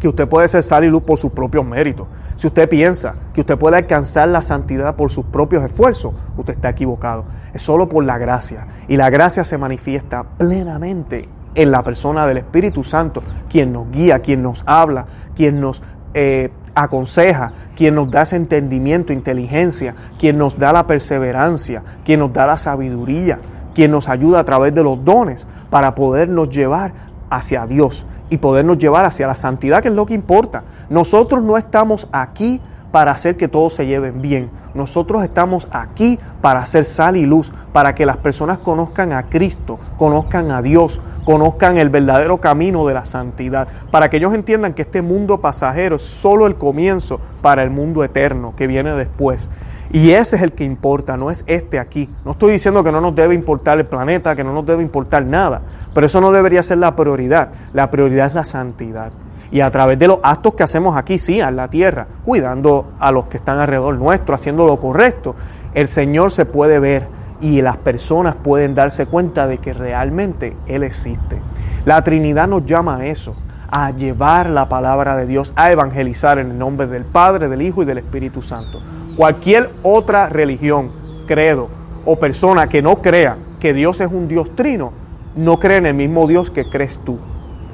que 0.01 0.07
usted 0.07 0.27
puede 0.27 0.47
ser 0.47 0.63
sal 0.63 0.83
y 0.83 0.89
luz 0.89 1.03
por 1.03 1.19
sus 1.19 1.31
propios 1.31 1.63
méritos, 1.63 2.07
si 2.35 2.47
usted 2.47 2.67
piensa 2.67 3.13
que 3.35 3.41
usted 3.41 3.55
puede 3.55 3.77
alcanzar 3.77 4.27
la 4.27 4.41
santidad 4.41 4.95
por 4.95 5.11
sus 5.11 5.25
propios 5.25 5.63
esfuerzos, 5.63 6.11
usted 6.35 6.55
está 6.55 6.69
equivocado. 6.69 7.23
Es 7.53 7.61
solo 7.61 7.87
por 7.87 8.03
la 8.03 8.17
gracia. 8.17 8.65
Y 8.87 8.97
la 8.97 9.11
gracia 9.11 9.43
se 9.43 9.59
manifiesta 9.59 10.23
plenamente 10.23 11.29
en 11.53 11.69
la 11.69 11.83
persona 11.83 12.25
del 12.25 12.37
Espíritu 12.37 12.83
Santo, 12.83 13.21
quien 13.47 13.71
nos 13.71 13.91
guía, 13.91 14.23
quien 14.23 14.41
nos 14.41 14.63
habla, 14.65 15.05
quien 15.35 15.61
nos 15.61 15.83
eh, 16.15 16.49
aconseja, 16.73 17.53
quien 17.75 17.93
nos 17.93 18.09
da 18.09 18.23
ese 18.23 18.37
entendimiento, 18.37 19.13
inteligencia, 19.13 19.93
quien 20.17 20.39
nos 20.39 20.57
da 20.57 20.73
la 20.73 20.87
perseverancia, 20.87 21.83
quien 22.03 22.21
nos 22.21 22.33
da 22.33 22.47
la 22.47 22.57
sabiduría, 22.57 23.39
quien 23.75 23.91
nos 23.91 24.09
ayuda 24.09 24.39
a 24.39 24.45
través 24.45 24.73
de 24.73 24.81
los 24.81 25.05
dones 25.05 25.47
para 25.69 25.93
podernos 25.93 26.49
llevar 26.49 26.93
hacia 27.29 27.67
Dios 27.67 28.07
y 28.31 28.37
podernos 28.37 28.79
llevar 28.79 29.05
hacia 29.05 29.27
la 29.27 29.35
santidad, 29.35 29.81
que 29.81 29.89
es 29.89 29.93
lo 29.93 30.07
que 30.07 30.15
importa. 30.15 30.63
Nosotros 30.89 31.43
no 31.43 31.57
estamos 31.57 32.07
aquí 32.13 32.61
para 32.91 33.11
hacer 33.11 33.35
que 33.35 33.49
todos 33.49 33.73
se 33.73 33.85
lleven 33.85 34.21
bien. 34.21 34.49
Nosotros 34.73 35.23
estamos 35.23 35.67
aquí 35.71 36.17
para 36.41 36.61
hacer 36.61 36.85
sal 36.85 37.17
y 37.17 37.25
luz, 37.25 37.51
para 37.73 37.93
que 37.93 38.05
las 38.05 38.17
personas 38.17 38.59
conozcan 38.59 39.11
a 39.11 39.23
Cristo, 39.23 39.79
conozcan 39.97 40.49
a 40.51 40.61
Dios, 40.61 41.01
conozcan 41.25 41.77
el 41.77 41.89
verdadero 41.89 42.39
camino 42.39 42.87
de 42.87 42.93
la 42.93 43.03
santidad, 43.03 43.67
para 43.91 44.09
que 44.09 44.17
ellos 44.17 44.33
entiendan 44.33 44.73
que 44.73 44.83
este 44.83 45.01
mundo 45.01 45.41
pasajero 45.41 45.97
es 45.97 46.03
solo 46.03 46.47
el 46.47 46.55
comienzo 46.55 47.19
para 47.41 47.63
el 47.63 47.69
mundo 47.69 48.01
eterno 48.03 48.53
que 48.55 48.65
viene 48.65 48.93
después. 48.93 49.49
Y 49.93 50.11
ese 50.11 50.37
es 50.37 50.41
el 50.41 50.53
que 50.53 50.63
importa, 50.63 51.17
no 51.17 51.29
es 51.31 51.43
este 51.47 51.77
aquí. 51.77 52.09
No 52.23 52.31
estoy 52.31 52.53
diciendo 52.53 52.81
que 52.83 52.93
no 52.93 53.01
nos 53.01 53.13
debe 53.13 53.35
importar 53.35 53.77
el 53.77 53.85
planeta, 53.85 54.35
que 54.35 54.43
no 54.43 54.53
nos 54.53 54.65
debe 54.65 54.81
importar 54.81 55.25
nada, 55.25 55.61
pero 55.93 56.05
eso 56.05 56.21
no 56.21 56.31
debería 56.31 56.63
ser 56.63 56.77
la 56.77 56.95
prioridad. 56.95 57.49
La 57.73 57.91
prioridad 57.91 58.27
es 58.27 58.33
la 58.33 58.45
santidad. 58.45 59.11
Y 59.51 59.59
a 59.59 59.69
través 59.69 59.99
de 59.99 60.07
los 60.07 60.19
actos 60.23 60.53
que 60.53 60.63
hacemos 60.63 60.95
aquí, 60.95 61.19
sí, 61.19 61.41
en 61.41 61.57
la 61.57 61.67
tierra, 61.67 62.07
cuidando 62.23 62.93
a 62.99 63.11
los 63.11 63.25
que 63.25 63.35
están 63.35 63.59
alrededor 63.59 63.95
nuestro, 63.95 64.33
haciendo 64.33 64.65
lo 64.65 64.79
correcto, 64.79 65.35
el 65.73 65.89
Señor 65.89 66.31
se 66.31 66.45
puede 66.45 66.79
ver 66.79 67.07
y 67.41 67.61
las 67.61 67.75
personas 67.77 68.35
pueden 68.35 68.75
darse 68.75 69.07
cuenta 69.07 69.45
de 69.47 69.57
que 69.57 69.73
realmente 69.73 70.55
Él 70.67 70.83
existe. 70.83 71.41
La 71.83 72.01
Trinidad 72.01 72.47
nos 72.47 72.65
llama 72.65 72.97
a 72.97 73.05
eso, 73.07 73.35
a 73.69 73.91
llevar 73.91 74.49
la 74.49 74.69
palabra 74.69 75.17
de 75.17 75.25
Dios, 75.25 75.51
a 75.57 75.69
evangelizar 75.69 76.39
en 76.39 76.51
el 76.51 76.57
nombre 76.57 76.87
del 76.87 77.03
Padre, 77.03 77.49
del 77.49 77.61
Hijo 77.61 77.83
y 77.83 77.85
del 77.85 77.97
Espíritu 77.97 78.41
Santo. 78.41 78.79
Cualquier 79.21 79.69
otra 79.83 80.29
religión, 80.29 80.89
credo 81.27 81.69
o 82.05 82.15
persona 82.15 82.67
que 82.67 82.81
no 82.81 83.03
crea 83.03 83.37
que 83.59 83.71
Dios 83.71 84.01
es 84.01 84.11
un 84.11 84.27
Dios 84.27 84.55
trino, 84.55 84.93
no 85.35 85.59
cree 85.59 85.77
en 85.77 85.85
el 85.85 85.93
mismo 85.93 86.25
Dios 86.25 86.49
que 86.49 86.67
crees 86.67 86.97
tú. 87.05 87.19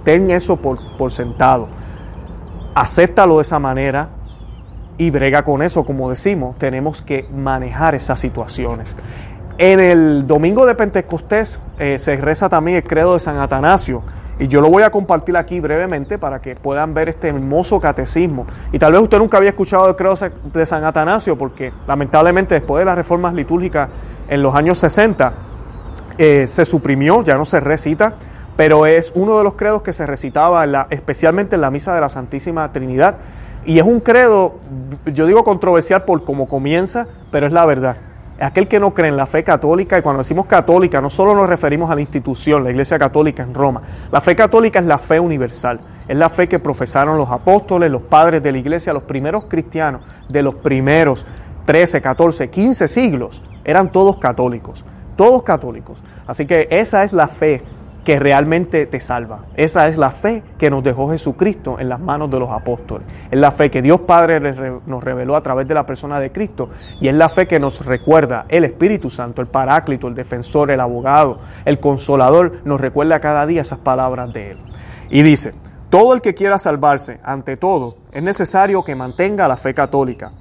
Ten 0.03 0.29
eso 0.29 0.57
por, 0.57 0.97
por 0.97 1.09
sentado. 1.09 1.69
Acéptalo 2.75 3.37
de 3.37 3.43
esa 3.43 3.59
manera 3.59 4.09
y 4.97 5.09
brega 5.09 5.45
con 5.45 5.61
eso, 5.61 5.85
como 5.85 6.09
decimos, 6.09 6.57
tenemos 6.57 7.01
que 7.01 7.29
manejar 7.33 7.95
esas 7.95 8.19
situaciones. 8.19 8.97
En 9.57 9.79
el 9.79 10.27
domingo 10.27 10.65
de 10.65 10.75
Pentecostés 10.75 11.61
eh, 11.79 11.97
se 11.97 12.17
reza 12.17 12.49
también 12.49 12.75
el 12.75 12.83
credo 12.83 13.13
de 13.13 13.21
San 13.21 13.39
Atanasio. 13.39 14.03
Y 14.39 14.47
yo 14.47 14.61
lo 14.61 14.69
voy 14.69 14.83
a 14.83 14.91
compartir 14.91 15.35
aquí 15.35 15.59
brevemente 15.59 16.17
para 16.17 16.39
que 16.41 16.55
puedan 16.55 16.93
ver 16.93 17.09
este 17.09 17.29
hermoso 17.29 17.79
catecismo. 17.79 18.45
Y 18.71 18.79
tal 18.79 18.91
vez 18.91 19.01
usted 19.01 19.17
nunca 19.17 19.37
había 19.37 19.49
escuchado 19.49 19.89
el 19.89 19.95
credo 19.95 20.15
de 20.53 20.65
San 20.65 20.83
Atanasio, 20.83 21.37
porque 21.37 21.73
lamentablemente 21.87 22.55
después 22.55 22.81
de 22.81 22.85
las 22.85 22.95
reformas 22.95 23.33
litúrgicas 23.33 23.89
en 24.27 24.43
los 24.43 24.53
años 24.53 24.77
60 24.77 25.33
eh, 26.17 26.45
se 26.47 26.65
suprimió, 26.65 27.23
ya 27.23 27.37
no 27.37 27.45
se 27.45 27.59
recita, 27.59 28.13
pero 28.55 28.85
es 28.85 29.11
uno 29.15 29.37
de 29.37 29.43
los 29.43 29.53
credos 29.53 29.81
que 29.81 29.93
se 29.93 30.05
recitaba 30.05 30.87
especialmente 30.89 31.55
en 31.55 31.61
la 31.61 31.71
misa 31.71 31.95
de 31.95 32.01
la 32.01 32.09
Santísima 32.09 32.71
Trinidad. 32.71 33.17
Y 33.65 33.79
es 33.79 33.85
un 33.85 33.99
credo, 33.99 34.55
yo 35.05 35.25
digo 35.25 35.43
controversial 35.43 36.05
por 36.05 36.23
cómo 36.23 36.47
comienza, 36.47 37.07
pero 37.31 37.47
es 37.47 37.53
la 37.53 37.65
verdad 37.65 37.97
aquel 38.45 38.67
que 38.67 38.79
no 38.79 38.93
cree 38.93 39.09
en 39.09 39.17
la 39.17 39.25
fe 39.25 39.43
católica, 39.43 39.97
y 39.97 40.01
cuando 40.01 40.19
decimos 40.19 40.45
católica 40.45 41.01
no 41.01 41.09
solo 41.09 41.33
nos 41.33 41.47
referimos 41.47 41.89
a 41.89 41.95
la 41.95 42.01
institución, 42.01 42.63
la 42.63 42.69
Iglesia 42.69 42.99
Católica 42.99 43.43
en 43.43 43.53
Roma, 43.53 43.81
la 44.11 44.21
fe 44.21 44.35
católica 44.35 44.79
es 44.79 44.85
la 44.85 44.97
fe 44.97 45.19
universal, 45.19 45.79
es 46.07 46.17
la 46.17 46.29
fe 46.29 46.47
que 46.47 46.59
profesaron 46.59 47.17
los 47.17 47.29
apóstoles, 47.29 47.91
los 47.91 48.03
padres 48.03 48.43
de 48.43 48.51
la 48.51 48.57
Iglesia, 48.57 48.93
los 48.93 49.03
primeros 49.03 49.45
cristianos 49.45 50.01
de 50.29 50.43
los 50.43 50.55
primeros 50.55 51.25
13, 51.65 52.01
14, 52.01 52.49
15 52.49 52.87
siglos, 52.87 53.41
eran 53.65 53.91
todos 53.91 54.17
católicos, 54.17 54.85
todos 55.15 55.43
católicos. 55.43 56.01
Así 56.25 56.45
que 56.45 56.67
esa 56.71 57.03
es 57.03 57.11
la 57.11 57.27
fe 57.27 57.63
que 58.07 58.19
realmente 58.19 58.85
te 58.85 59.01
salva. 59.01 59.47
Esa 59.57 59.89
es 59.89 59.97
la 59.97 60.11
fe 60.11 60.41
que 60.57 60.69
nos 60.69 60.81
dejó 60.81 61.09
Jesucristo 61.09 61.77
en 61.77 61.89
las 61.89 61.99
manos 61.99 62.31
de 62.31 62.39
los 62.39 62.49
apóstoles. 62.49 63.05
Es 63.29 63.37
la 63.37 63.51
fe 63.51 63.69
que 63.69 63.81
Dios 63.81 63.99
Padre 63.99 64.39
nos 64.85 65.03
reveló 65.03 65.35
a 65.35 65.43
través 65.43 65.67
de 65.67 65.73
la 65.73 65.85
persona 65.85 66.17
de 66.21 66.31
Cristo 66.31 66.69
y 67.01 67.09
es 67.09 67.13
la 67.13 67.27
fe 67.27 67.49
que 67.49 67.59
nos 67.59 67.85
recuerda 67.85 68.45
el 68.47 68.63
Espíritu 68.63 69.09
Santo, 69.09 69.41
el 69.41 69.49
Paráclito, 69.49 70.07
el 70.07 70.15
defensor, 70.15 70.71
el 70.71 70.79
abogado, 70.79 71.39
el 71.65 71.81
consolador, 71.81 72.61
nos 72.63 72.79
recuerda 72.79 73.19
cada 73.19 73.45
día 73.45 73.63
esas 73.63 73.79
palabras 73.79 74.31
de 74.31 74.51
Él. 74.51 74.57
Y 75.09 75.21
dice, 75.23 75.53
todo 75.89 76.13
el 76.13 76.21
que 76.21 76.33
quiera 76.33 76.57
salvarse, 76.59 77.19
ante 77.25 77.57
todo, 77.57 77.97
es 78.13 78.23
necesario 78.23 78.85
que 78.85 78.95
mantenga 78.95 79.49
la 79.49 79.57
fe 79.57 79.73
católica. 79.73 80.31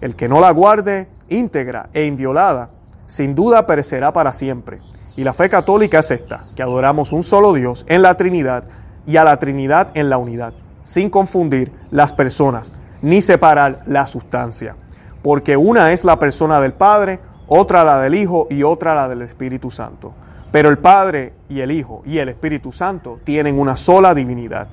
El 0.00 0.14
que 0.14 0.28
no 0.28 0.38
la 0.38 0.52
guarde 0.52 1.08
íntegra 1.28 1.88
e 1.92 2.04
inviolada, 2.04 2.70
sin 3.08 3.34
duda 3.34 3.66
perecerá 3.66 4.12
para 4.12 4.32
siempre. 4.32 4.78
Y 5.16 5.24
la 5.24 5.32
fe 5.32 5.48
católica 5.48 6.00
es 6.00 6.10
esta, 6.10 6.44
que 6.54 6.62
adoramos 6.62 7.12
un 7.12 7.22
solo 7.22 7.52
Dios 7.54 7.84
en 7.88 8.02
la 8.02 8.16
Trinidad 8.16 8.64
y 9.06 9.16
a 9.16 9.24
la 9.24 9.38
Trinidad 9.38 9.90
en 9.94 10.10
la 10.10 10.18
unidad, 10.18 10.52
sin 10.82 11.08
confundir 11.10 11.72
las 11.90 12.12
personas 12.12 12.72
ni 13.02 13.22
separar 13.22 13.82
la 13.86 14.06
sustancia. 14.06 14.76
porque 15.22 15.56
una 15.56 15.90
es 15.90 16.04
la 16.04 16.20
persona 16.20 16.60
del 16.60 16.72
Padre, 16.72 17.18
otra 17.48 17.82
la 17.82 18.00
del 18.00 18.14
Hijo 18.14 18.46
y 18.48 18.62
otra 18.62 18.94
la 18.94 19.08
del 19.08 19.22
Espíritu 19.22 19.72
Santo. 19.72 20.14
Pero 20.52 20.68
el 20.68 20.78
Padre 20.78 21.32
y 21.48 21.60
el 21.60 21.72
Hijo 21.72 22.02
y 22.06 22.18
el 22.18 22.28
Espíritu 22.28 22.70
Santo 22.70 23.18
tienen 23.24 23.58
una 23.58 23.74
sola 23.74 24.14
divinidad, 24.14 24.68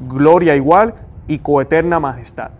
gloria 0.00 0.56
igual 0.56 0.94
y 1.28 1.38
coeterna 1.38 2.00
majestad. 2.00 2.50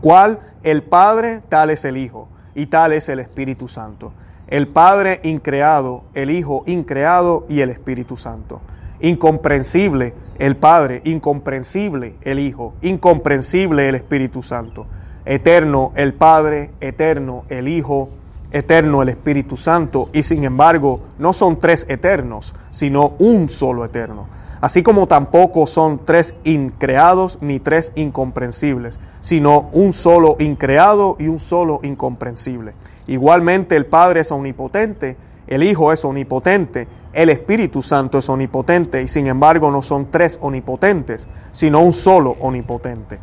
¿Cuál? 0.00 0.38
El 0.62 0.84
Padre, 0.84 1.42
tal 1.48 1.70
es 1.70 1.84
el 1.84 1.96
Hijo, 1.96 2.28
y 2.54 2.66
tal 2.66 2.92
es 2.92 3.08
el 3.08 3.18
Espíritu 3.18 3.66
Santo. 3.66 4.12
El 4.48 4.66
Padre 4.68 5.20
increado, 5.24 6.04
el 6.14 6.30
Hijo 6.30 6.64
increado 6.66 7.44
y 7.50 7.60
el 7.60 7.68
Espíritu 7.68 8.16
Santo. 8.16 8.62
Incomprensible 9.00 10.14
el 10.38 10.56
Padre, 10.56 11.02
incomprensible 11.04 12.14
el 12.22 12.38
Hijo, 12.38 12.72
incomprensible 12.80 13.90
el 13.90 13.94
Espíritu 13.96 14.42
Santo. 14.42 14.86
Eterno 15.26 15.92
el 15.96 16.14
Padre, 16.14 16.70
eterno 16.80 17.44
el 17.50 17.68
Hijo, 17.68 18.08
eterno 18.50 19.02
el 19.02 19.10
Espíritu 19.10 19.58
Santo. 19.58 20.08
Y 20.14 20.22
sin 20.22 20.44
embargo, 20.44 21.00
no 21.18 21.34
son 21.34 21.60
tres 21.60 21.84
eternos, 21.90 22.54
sino 22.70 23.16
un 23.18 23.50
solo 23.50 23.84
eterno. 23.84 24.28
Así 24.62 24.82
como 24.82 25.06
tampoco 25.06 25.66
son 25.66 26.00
tres 26.04 26.34
increados 26.44 27.38
ni 27.42 27.60
tres 27.60 27.92
incomprensibles, 27.94 28.98
sino 29.20 29.68
un 29.72 29.92
solo 29.92 30.36
increado 30.40 31.16
y 31.18 31.28
un 31.28 31.38
solo 31.38 31.80
incomprensible. 31.82 32.72
Igualmente 33.08 33.74
el 33.74 33.86
Padre 33.86 34.20
es 34.20 34.30
omnipotente, 34.30 35.16
el 35.46 35.62
Hijo 35.62 35.92
es 35.92 36.04
omnipotente, 36.04 36.86
el 37.14 37.30
Espíritu 37.30 37.82
Santo 37.82 38.18
es 38.18 38.28
omnipotente 38.28 39.02
y 39.02 39.08
sin 39.08 39.26
embargo 39.26 39.70
no 39.70 39.80
son 39.80 40.10
tres 40.10 40.38
omnipotentes, 40.42 41.26
sino 41.50 41.80
un 41.80 41.94
solo 41.94 42.36
omnipotente. 42.40 43.18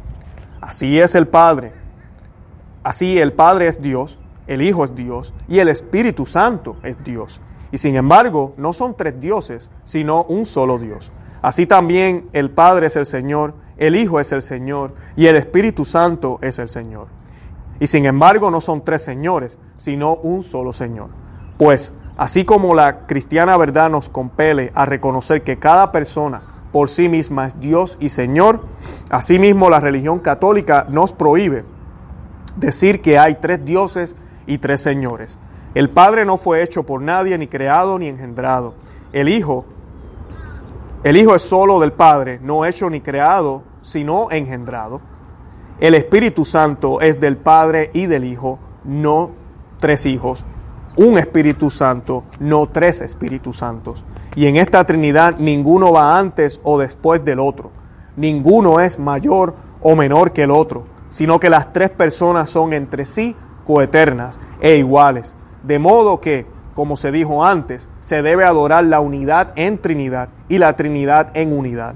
Así 0.59 0.99
es 0.99 1.13
el 1.13 1.27
Padre. 1.27 1.71
Así 2.83 3.19
el 3.19 3.33
Padre 3.33 3.67
es 3.67 3.79
Dios, 3.79 4.17
el 4.47 4.63
Hijo 4.63 4.83
es 4.83 4.95
Dios 4.95 5.35
y 5.47 5.59
el 5.59 5.69
Espíritu 5.69 6.25
Santo 6.25 6.77
es 6.81 7.03
Dios. 7.03 7.39
Y 7.71 7.77
sin 7.77 7.95
embargo 7.95 8.55
no 8.57 8.73
son 8.73 8.97
tres 8.97 9.19
dioses, 9.19 9.69
sino 9.83 10.23
un 10.23 10.47
solo 10.47 10.79
Dios. 10.79 11.11
Así 11.43 11.67
también 11.67 12.27
el 12.33 12.49
Padre 12.49 12.87
es 12.87 12.95
el 12.95 13.05
Señor, 13.05 13.53
el 13.77 13.95
Hijo 13.95 14.19
es 14.19 14.31
el 14.31 14.41
Señor 14.41 14.95
y 15.15 15.27
el 15.27 15.35
Espíritu 15.35 15.85
Santo 15.85 16.39
es 16.41 16.57
el 16.57 16.69
Señor. 16.69 17.07
Y 17.79 17.87
sin 17.87 18.05
embargo 18.05 18.51
no 18.51 18.61
son 18.61 18.83
tres 18.83 19.03
señores, 19.03 19.59
sino 19.77 20.15
un 20.15 20.43
solo 20.43 20.73
Señor. 20.73 21.09
Pues 21.57 21.93
Así 22.17 22.45
como 22.45 22.75
la 22.75 23.07
cristiana 23.07 23.57
verdad 23.57 23.89
nos 23.89 24.07
compele 24.07 24.71
a 24.73 24.85
reconocer 24.85 25.43
que 25.43 25.59
cada 25.59 25.91
persona 25.91 26.41
por 26.71 26.89
sí 26.89 27.09
misma 27.09 27.47
es 27.47 27.59
Dios 27.59 27.97
y 27.99 28.09
Señor, 28.09 28.61
asimismo 29.09 29.69
la 29.69 29.81
religión 29.81 30.19
católica 30.19 30.85
nos 30.89 31.11
prohíbe 31.11 31.65
decir 32.55 33.01
que 33.01 33.17
hay 33.19 33.35
tres 33.35 33.65
dioses 33.65 34.15
y 34.47 34.59
tres 34.59 34.79
señores. 34.79 35.39
El 35.73 35.89
Padre 35.89 36.23
no 36.23 36.37
fue 36.37 36.63
hecho 36.63 36.83
por 36.83 37.01
nadie, 37.01 37.37
ni 37.37 37.47
creado, 37.47 37.99
ni 37.99 38.07
engendrado. 38.07 38.75
El 39.11 39.27
Hijo, 39.27 39.65
el 41.03 41.17
Hijo 41.17 41.35
es 41.35 41.41
solo 41.41 41.81
del 41.81 41.91
Padre, 41.91 42.39
no 42.41 42.63
hecho 42.63 42.89
ni 42.89 43.01
creado, 43.01 43.63
sino 43.81 44.31
engendrado. 44.31 45.01
El 45.79 45.95
Espíritu 45.95 46.45
Santo 46.45 47.01
es 47.01 47.19
del 47.19 47.37
Padre 47.37 47.91
y 47.93 48.05
del 48.05 48.23
Hijo, 48.23 48.59
no 48.83 49.31
tres 49.79 50.05
hijos 50.05 50.45
un 50.97 51.17
Espíritu 51.17 51.69
Santo, 51.69 52.23
no 52.39 52.67
tres 52.67 53.01
Espíritus 53.01 53.57
Santos. 53.57 54.05
Y 54.35 54.47
en 54.47 54.55
esta 54.55 54.83
Trinidad 54.85 55.37
ninguno 55.37 55.91
va 55.91 56.17
antes 56.17 56.59
o 56.63 56.79
después 56.79 57.23
del 57.23 57.39
otro. 57.39 57.71
Ninguno 58.15 58.79
es 58.79 58.97
mayor 58.97 59.55
o 59.81 59.95
menor 59.95 60.31
que 60.31 60.43
el 60.43 60.51
otro, 60.51 60.85
sino 61.09 61.39
que 61.39 61.49
las 61.49 61.73
tres 61.73 61.89
personas 61.89 62.49
son 62.49 62.73
entre 62.73 63.05
sí 63.05 63.35
coeternas 63.65 64.39
e 64.61 64.75
iguales. 64.77 65.35
De 65.63 65.79
modo 65.79 66.21
que, 66.21 66.45
como 66.73 66.95
se 66.95 67.11
dijo 67.11 67.45
antes, 67.45 67.89
se 67.99 68.21
debe 68.21 68.45
adorar 68.45 68.85
la 68.85 68.99
unidad 68.99 69.51
en 69.55 69.79
Trinidad 69.79 70.29
y 70.47 70.59
la 70.59 70.75
Trinidad 70.75 71.35
en 71.35 71.57
unidad. 71.57 71.95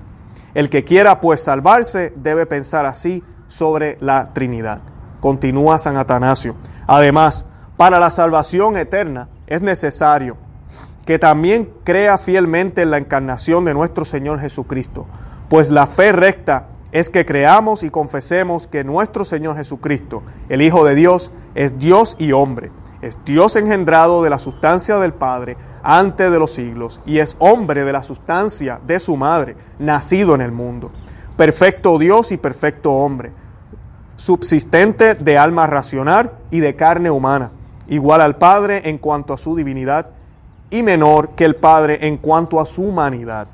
El 0.53 0.69
que 0.69 0.83
quiera 0.83 1.21
pues 1.21 1.41
salvarse 1.43 2.11
debe 2.17 2.45
pensar 2.45 2.85
así 2.85 3.23
sobre 3.49 3.97
la 3.99 4.31
Trinidad. 4.33 4.79
Continúa 5.19 5.77
San 5.77 5.97
Atanasio. 5.97 6.55
Además, 6.87 7.45
para 7.75 7.99
la 7.99 8.11
salvación 8.11 8.77
eterna 8.77 9.27
es 9.47 9.61
necesario 9.61 10.37
que 11.05 11.19
también 11.19 11.73
crea 11.83 12.17
fielmente 12.17 12.83
en 12.83 12.91
la 12.91 12.97
encarnación 12.97 13.65
de 13.65 13.73
nuestro 13.73 14.05
Señor 14.05 14.39
Jesucristo, 14.39 15.07
pues 15.49 15.71
la 15.71 15.87
fe 15.87 16.11
recta 16.11 16.67
es 16.91 17.09
que 17.09 17.25
creamos 17.25 17.83
y 17.83 17.89
confesemos 17.89 18.67
que 18.67 18.83
nuestro 18.83 19.25
Señor 19.25 19.57
Jesucristo, 19.57 20.23
el 20.49 20.61
Hijo 20.61 20.85
de 20.85 20.95
Dios, 20.95 21.31
es 21.55 21.77
Dios 21.79 22.15
y 22.19 22.31
hombre, 22.31 22.71
es 23.01 23.17
Dios 23.25 23.55
engendrado 23.55 24.23
de 24.23 24.29
la 24.29 24.39
sustancia 24.39 24.97
del 24.97 25.13
Padre 25.13 25.57
antes 25.83 26.31
de 26.31 26.37
los 26.39 26.51
siglos 26.51 27.01
y 27.05 27.19
es 27.19 27.37
hombre 27.39 27.85
de 27.85 27.93
la 27.93 28.03
sustancia 28.03 28.79
de 28.85 28.99
su 28.99 29.17
madre, 29.17 29.55
nacido 29.79 30.35
en 30.35 30.41
el 30.41 30.51
mundo, 30.51 30.91
perfecto 31.39 31.97
Dios 31.97 32.33
y 32.33 32.37
perfecto 32.37 32.91
hombre, 32.91 33.31
subsistente 34.17 35.15
de 35.15 35.37
alma 35.37 35.67
racional 35.67 36.33
y 36.51 36.59
de 36.59 36.75
carne 36.75 37.09
humana 37.09 37.51
igual 37.87 38.19
al 38.19 38.35
Padre 38.35 38.89
en 38.89 38.97
cuanto 38.97 39.31
a 39.31 39.37
su 39.37 39.55
divinidad 39.55 40.09
y 40.69 40.83
menor 40.83 41.29
que 41.37 41.45
el 41.45 41.55
Padre 41.55 42.07
en 42.07 42.17
cuanto 42.17 42.59
a 42.59 42.65
su 42.65 42.83
humanidad. 42.83 43.47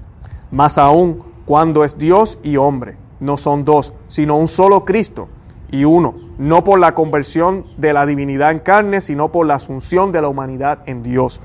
Más 0.50 0.80
aún, 0.80 1.22
cuando 1.46 1.84
es 1.84 1.96
Dios 2.00 2.40
y 2.42 2.58
hombre, 2.58 2.98
no 3.20 3.38
son 3.38 3.64
dos, 3.66 3.94
sino 4.08 4.36
un 4.36 4.48
solo 4.48 4.84
Cristo 4.84 5.30
y 5.70 5.86
uno, 5.86 6.16
no 6.40 6.64
por 6.64 6.80
la 6.80 6.96
conversión 6.96 7.66
de 7.78 7.94
la 7.94 8.08
divinidad 8.08 8.50
en 8.50 8.62
carne, 8.62 9.00
sino 9.00 9.32
por 9.32 9.46
la 9.46 9.56
asunción 9.56 10.12
de 10.12 10.24
la 10.24 10.28
humanidad 10.28 10.80
en 10.88 11.04
Dios. 11.04 11.40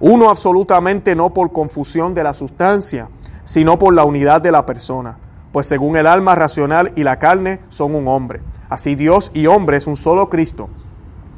Uno 0.00 0.30
absolutamente 0.30 1.14
no 1.14 1.32
por 1.32 1.52
confusión 1.52 2.12
de 2.12 2.24
la 2.24 2.34
sustancia, 2.34 3.08
sino 3.44 3.78
por 3.78 3.94
la 3.94 4.02
unidad 4.02 4.42
de 4.42 4.50
la 4.50 4.66
persona, 4.66 5.18
pues 5.56 5.66
según 5.66 5.96
el 5.96 6.06
alma 6.06 6.34
racional 6.34 6.92
y 6.96 7.02
la 7.02 7.18
carne 7.18 7.60
son 7.70 7.94
un 7.94 8.08
hombre. 8.08 8.42
Así 8.68 8.94
Dios 8.94 9.30
y 9.32 9.46
hombre 9.46 9.78
es 9.78 9.86
un 9.86 9.96
solo 9.96 10.28
Cristo, 10.28 10.68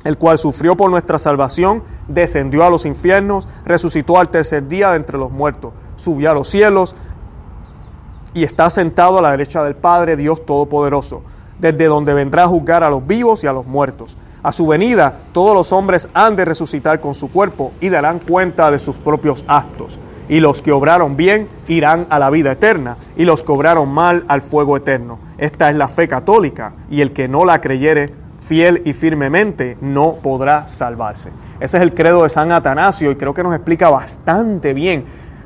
el 0.02 0.18
cual 0.18 0.38
sufrió 0.38 0.76
por 0.76 0.90
nuestra 0.90 1.18
salvación, 1.18 1.85
descendió 2.09 2.64
a 2.64 2.68
los 2.70 2.85
infiernos, 2.85 3.48
resucitó 3.64 4.18
al 4.18 4.31
tercer 4.31 4.66
día 4.66 4.90
de 4.90 4.96
entre 4.96 5.18
los 5.18 5.31
muertos, 5.31 5.72
subió 5.94 6.33
a 6.33 6.35
los 6.35 6.48
cielos 6.48 6.96
y 8.35 8.42
está 8.42 8.70
sentado 8.70 9.18
a 9.18 9.22
la 9.22 9.31
derecha 9.31 9.62
del 9.62 9.76
Padre, 9.76 10.16
Dios 10.16 10.44
Todopoderoso, 10.44 11.22
desde 11.61 11.85
donde 11.85 12.12
vendrá 12.12 12.42
a 12.42 12.48
juzgar 12.48 12.83
a 12.83 12.90
los 12.90 13.07
vivos 13.07 13.44
y 13.44 13.46
a 13.46 13.52
los 13.52 13.66
muertos. 13.66 14.18
A 14.42 14.50
su 14.50 14.66
venida, 14.66 15.14
todos 15.31 15.54
los 15.54 15.70
hombres 15.70 16.09
han 16.12 16.35
de 16.35 16.44
resucitar 16.44 16.98
con 16.98 17.14
su 17.14 17.31
cuerpo 17.31 17.70
y 17.81 17.88
darán 17.88 18.18
cuenta 18.18 18.72
de 18.72 18.81
sus 18.81 18.96
propios 18.96 19.44
actos. 19.46 20.00
Y 20.28 20.40
los 20.40 20.62
que 20.62 20.72
obraron 20.72 21.16
bien 21.16 21.48
irán 21.68 22.06
a 22.10 22.18
la 22.18 22.30
vida 22.30 22.52
eterna, 22.52 22.96
y 23.16 23.24
los 23.24 23.42
que 23.42 23.52
obraron 23.52 23.88
mal 23.88 24.24
al 24.28 24.42
fuego 24.42 24.76
eterno. 24.76 25.18
Esta 25.38 25.70
es 25.70 25.76
la 25.76 25.88
fe 25.88 26.06
católica, 26.06 26.74
y 26.90 27.00
el 27.00 27.12
que 27.12 27.28
no 27.28 27.44
la 27.44 27.60
creyere 27.60 28.12
fiel 28.48 28.82
y 28.84 28.94
firmemente, 28.94 29.76
no 29.80 30.16
podrá 30.16 30.66
salvarse. 30.68 31.30
Ese 31.60 31.76
es 31.76 31.82
el 31.82 31.92
credo 31.92 32.22
de 32.22 32.30
San 32.30 32.50
Atanasio 32.50 33.10
y 33.10 33.16
creo 33.16 33.34
que 33.34 33.42
nos 33.42 33.54
explica 33.54 33.90
bastante 33.90 34.72
bien 34.72 35.04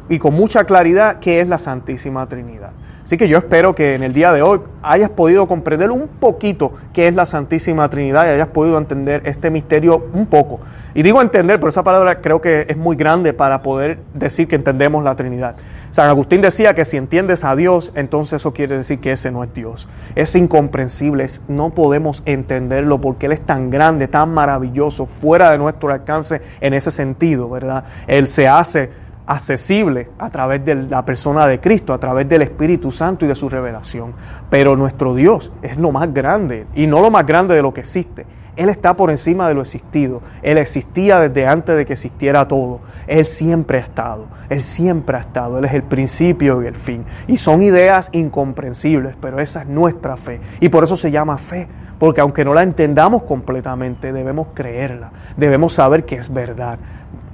y 0.08 0.18
con 0.18 0.34
mucha 0.34 0.64
claridad 0.64 1.18
qué 1.18 1.40
es 1.40 1.48
la 1.48 1.58
Santísima 1.58 2.28
Trinidad. 2.28 2.70
Así 3.02 3.16
que 3.16 3.26
yo 3.26 3.38
espero 3.38 3.74
que 3.74 3.94
en 3.94 4.04
el 4.04 4.12
día 4.12 4.32
de 4.32 4.42
hoy 4.42 4.60
hayas 4.82 5.10
podido 5.10 5.48
comprender 5.48 5.90
un 5.90 6.06
poquito 6.06 6.72
qué 6.92 7.08
es 7.08 7.14
la 7.14 7.26
Santísima 7.26 7.88
Trinidad 7.88 8.26
y 8.26 8.30
hayas 8.30 8.48
podido 8.48 8.78
entender 8.78 9.22
este 9.24 9.50
misterio 9.50 10.06
un 10.12 10.26
poco. 10.26 10.60
Y 10.94 11.02
digo 11.02 11.20
entender, 11.20 11.58
pero 11.58 11.70
esa 11.70 11.82
palabra 11.82 12.20
creo 12.20 12.40
que 12.40 12.66
es 12.68 12.76
muy 12.76 12.96
grande 12.96 13.32
para 13.32 13.62
poder 13.62 13.98
decir 14.14 14.46
que 14.46 14.56
entendemos 14.56 15.02
la 15.02 15.16
Trinidad. 15.16 15.56
San 15.90 16.08
Agustín 16.08 16.40
decía 16.42 16.74
que 16.74 16.84
si 16.84 16.96
entiendes 16.96 17.44
a 17.44 17.56
Dios, 17.56 17.92
entonces 17.94 18.34
eso 18.34 18.52
quiere 18.52 18.76
decir 18.76 19.00
que 19.00 19.12
ese 19.12 19.30
no 19.30 19.42
es 19.42 19.52
Dios. 19.52 19.88
Es 20.14 20.34
incomprensible, 20.36 21.26
no 21.48 21.70
podemos 21.70 22.22
entenderlo 22.24 23.00
porque 23.00 23.26
Él 23.26 23.32
es 23.32 23.44
tan 23.44 23.70
grande, 23.70 24.06
tan 24.06 24.32
maravilloso, 24.32 25.06
fuera 25.06 25.50
de 25.50 25.58
nuestro 25.58 25.92
alcance 25.92 26.40
en 26.60 26.74
ese 26.74 26.90
sentido, 26.90 27.48
¿verdad? 27.50 27.84
Él 28.06 28.28
se 28.28 28.48
hace 28.48 29.01
accesible 29.26 30.10
a 30.18 30.30
través 30.30 30.64
de 30.64 30.74
la 30.74 31.04
persona 31.04 31.46
de 31.46 31.60
Cristo, 31.60 31.94
a 31.94 31.98
través 31.98 32.28
del 32.28 32.42
Espíritu 32.42 32.90
Santo 32.90 33.24
y 33.24 33.28
de 33.28 33.34
su 33.34 33.48
revelación. 33.48 34.14
Pero 34.50 34.76
nuestro 34.76 35.14
Dios 35.14 35.52
es 35.62 35.76
lo 35.78 35.92
más 35.92 36.12
grande 36.12 36.66
y 36.74 36.86
no 36.86 37.00
lo 37.00 37.10
más 37.10 37.26
grande 37.26 37.54
de 37.54 37.62
lo 37.62 37.72
que 37.72 37.80
existe. 37.80 38.26
Él 38.54 38.68
está 38.68 38.94
por 38.96 39.10
encima 39.10 39.48
de 39.48 39.54
lo 39.54 39.62
existido. 39.62 40.20
Él 40.42 40.58
existía 40.58 41.20
desde 41.20 41.46
antes 41.46 41.74
de 41.74 41.86
que 41.86 41.94
existiera 41.94 42.46
todo. 42.46 42.80
Él 43.06 43.24
siempre 43.24 43.78
ha 43.78 43.80
estado. 43.80 44.26
Él 44.50 44.62
siempre 44.62 45.16
ha 45.16 45.20
estado. 45.20 45.58
Él 45.58 45.64
es 45.64 45.72
el 45.72 45.82
principio 45.82 46.62
y 46.62 46.66
el 46.66 46.76
fin. 46.76 47.04
Y 47.28 47.38
son 47.38 47.62
ideas 47.62 48.10
incomprensibles, 48.12 49.16
pero 49.18 49.40
esa 49.40 49.62
es 49.62 49.68
nuestra 49.68 50.18
fe. 50.18 50.40
Y 50.60 50.68
por 50.68 50.84
eso 50.84 50.96
se 50.96 51.10
llama 51.10 51.38
fe. 51.38 51.66
Porque 51.98 52.20
aunque 52.20 52.44
no 52.44 52.52
la 52.52 52.62
entendamos 52.62 53.22
completamente, 53.22 54.12
debemos 54.12 54.48
creerla. 54.52 55.12
Debemos 55.36 55.72
saber 55.72 56.04
que 56.04 56.16
es 56.16 56.32
verdad 56.32 56.78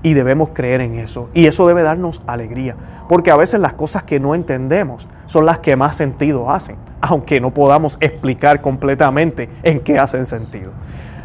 y 0.02 0.14
debemos 0.14 0.50
creer 0.52 0.80
en 0.80 0.94
eso. 0.94 1.28
Y 1.34 1.46
eso 1.46 1.66
debe 1.66 1.82
darnos 1.82 2.22
alegría, 2.26 2.76
porque 3.08 3.30
a 3.30 3.37
veces 3.37 3.61
las 3.61 3.74
cosas 3.74 4.02
que 4.04 4.20
no 4.20 4.34
entendemos 4.34 5.08
son 5.26 5.46
las 5.46 5.58
que 5.58 5.76
más 5.76 5.96
sentido 5.96 6.50
hacen, 6.50 6.76
aunque 7.00 7.40
no 7.40 7.52
podamos 7.52 7.96
explicar 8.00 8.61
completamente 8.61 9.48
en 9.62 9.80
qué 9.80 9.98
hacen 9.98 10.26
sentido. 10.26 10.72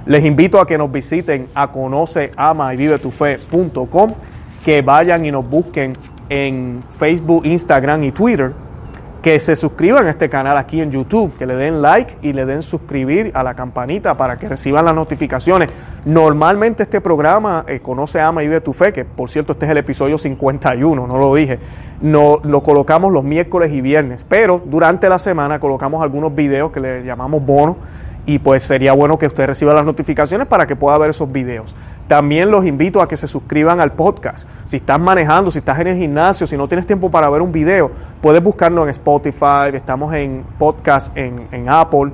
Les 0.06 0.26
invito 0.26 0.60
a 0.60 0.68
que 0.68 0.78
nos 0.78 0.92
visiten 0.92 1.48
a 1.56 1.72
conoce, 1.72 2.32
ama 2.36 2.74
y 2.74 2.78
vive 2.78 3.00
tu 3.00 3.12
fe.com, 3.12 4.14
que 4.66 4.82
vayan 4.82 5.26
y 5.26 5.32
nos 5.32 5.50
busquen 5.50 5.98
en 6.30 6.82
Facebook, 6.90 7.46
Instagram 7.46 8.04
y 8.04 8.12
Twitter 8.12 8.54
que 9.24 9.40
se 9.40 9.56
suscriban 9.56 10.06
a 10.06 10.10
este 10.10 10.28
canal 10.28 10.58
aquí 10.58 10.82
en 10.82 10.92
YouTube, 10.92 11.38
que 11.38 11.46
le 11.46 11.56
den 11.56 11.82
like 11.82 12.18
y 12.22 12.34
le 12.34 12.46
den 12.46 12.62
suscribir 12.62 13.32
a 13.34 13.42
la 13.42 13.54
campanita 13.54 14.18
para 14.18 14.38
que 14.38 14.50
reciban 14.50 14.84
las 14.84 14.94
notificaciones. 14.94 15.70
Normalmente 16.04 16.84
este 16.84 17.00
programa 17.00 17.64
eh, 17.66 17.80
Conoce, 17.80 18.20
Ama 18.20 18.44
y 18.44 18.48
Vive 18.48 18.60
tu 18.60 18.74
Fe, 18.74 18.92
que 18.92 19.06
por 19.06 19.30
cierto 19.30 19.54
este 19.54 19.64
es 19.64 19.72
el 19.72 19.78
episodio 19.78 20.18
51, 20.18 21.08
no 21.08 21.18
lo 21.18 21.34
dije, 21.34 21.58
no, 22.02 22.42
lo 22.44 22.62
colocamos 22.64 23.14
los 23.14 23.24
miércoles 23.24 23.72
y 23.72 23.80
viernes, 23.80 24.26
pero 24.28 24.62
durante 24.64 25.08
la 25.08 25.20
semana 25.20 25.58
colocamos 25.58 26.04
algunos 26.04 26.36
videos 26.36 26.74
que 26.74 26.82
le 26.82 27.06
llamamos 27.06 27.46
bonos 27.46 27.78
y 28.26 28.40
pues 28.40 28.64
sería 28.64 28.94
bueno 28.94 29.18
que 29.18 29.28
usted 29.28 29.46
reciba 29.46 29.74
las 29.74 29.86
notificaciones 29.86 30.48
para 30.48 30.66
que 30.66 30.76
pueda 30.76 30.98
ver 30.98 31.10
esos 31.10 31.32
videos. 31.32 31.76
También 32.08 32.52
los 32.52 32.66
invito 32.66 33.02
a 33.02 33.08
que 33.08 33.18
se 33.18 33.28
suscriban 33.28 33.82
al 33.82 33.94
podcast. 33.94 34.48
Si 34.66 34.78
estás 34.78 35.00
manejando, 35.00 35.52
si 35.52 35.60
estás 35.60 35.80
en 35.80 35.88
el 35.88 35.98
gimnasio, 35.98 36.48
si 36.48 36.58
no 36.58 36.68
tienes 36.68 36.86
tiempo 36.86 37.10
para 37.10 37.30
ver 37.30 37.42
un 37.42 37.52
video, 37.52 37.92
puedes 38.22 38.42
buscarnos 38.42 38.84
en 38.84 38.90
Spotify, 38.90 39.74
estamos 39.74 40.14
en 40.14 40.46
podcast 40.58 41.16
en, 41.18 41.70
Apple, 41.70 42.12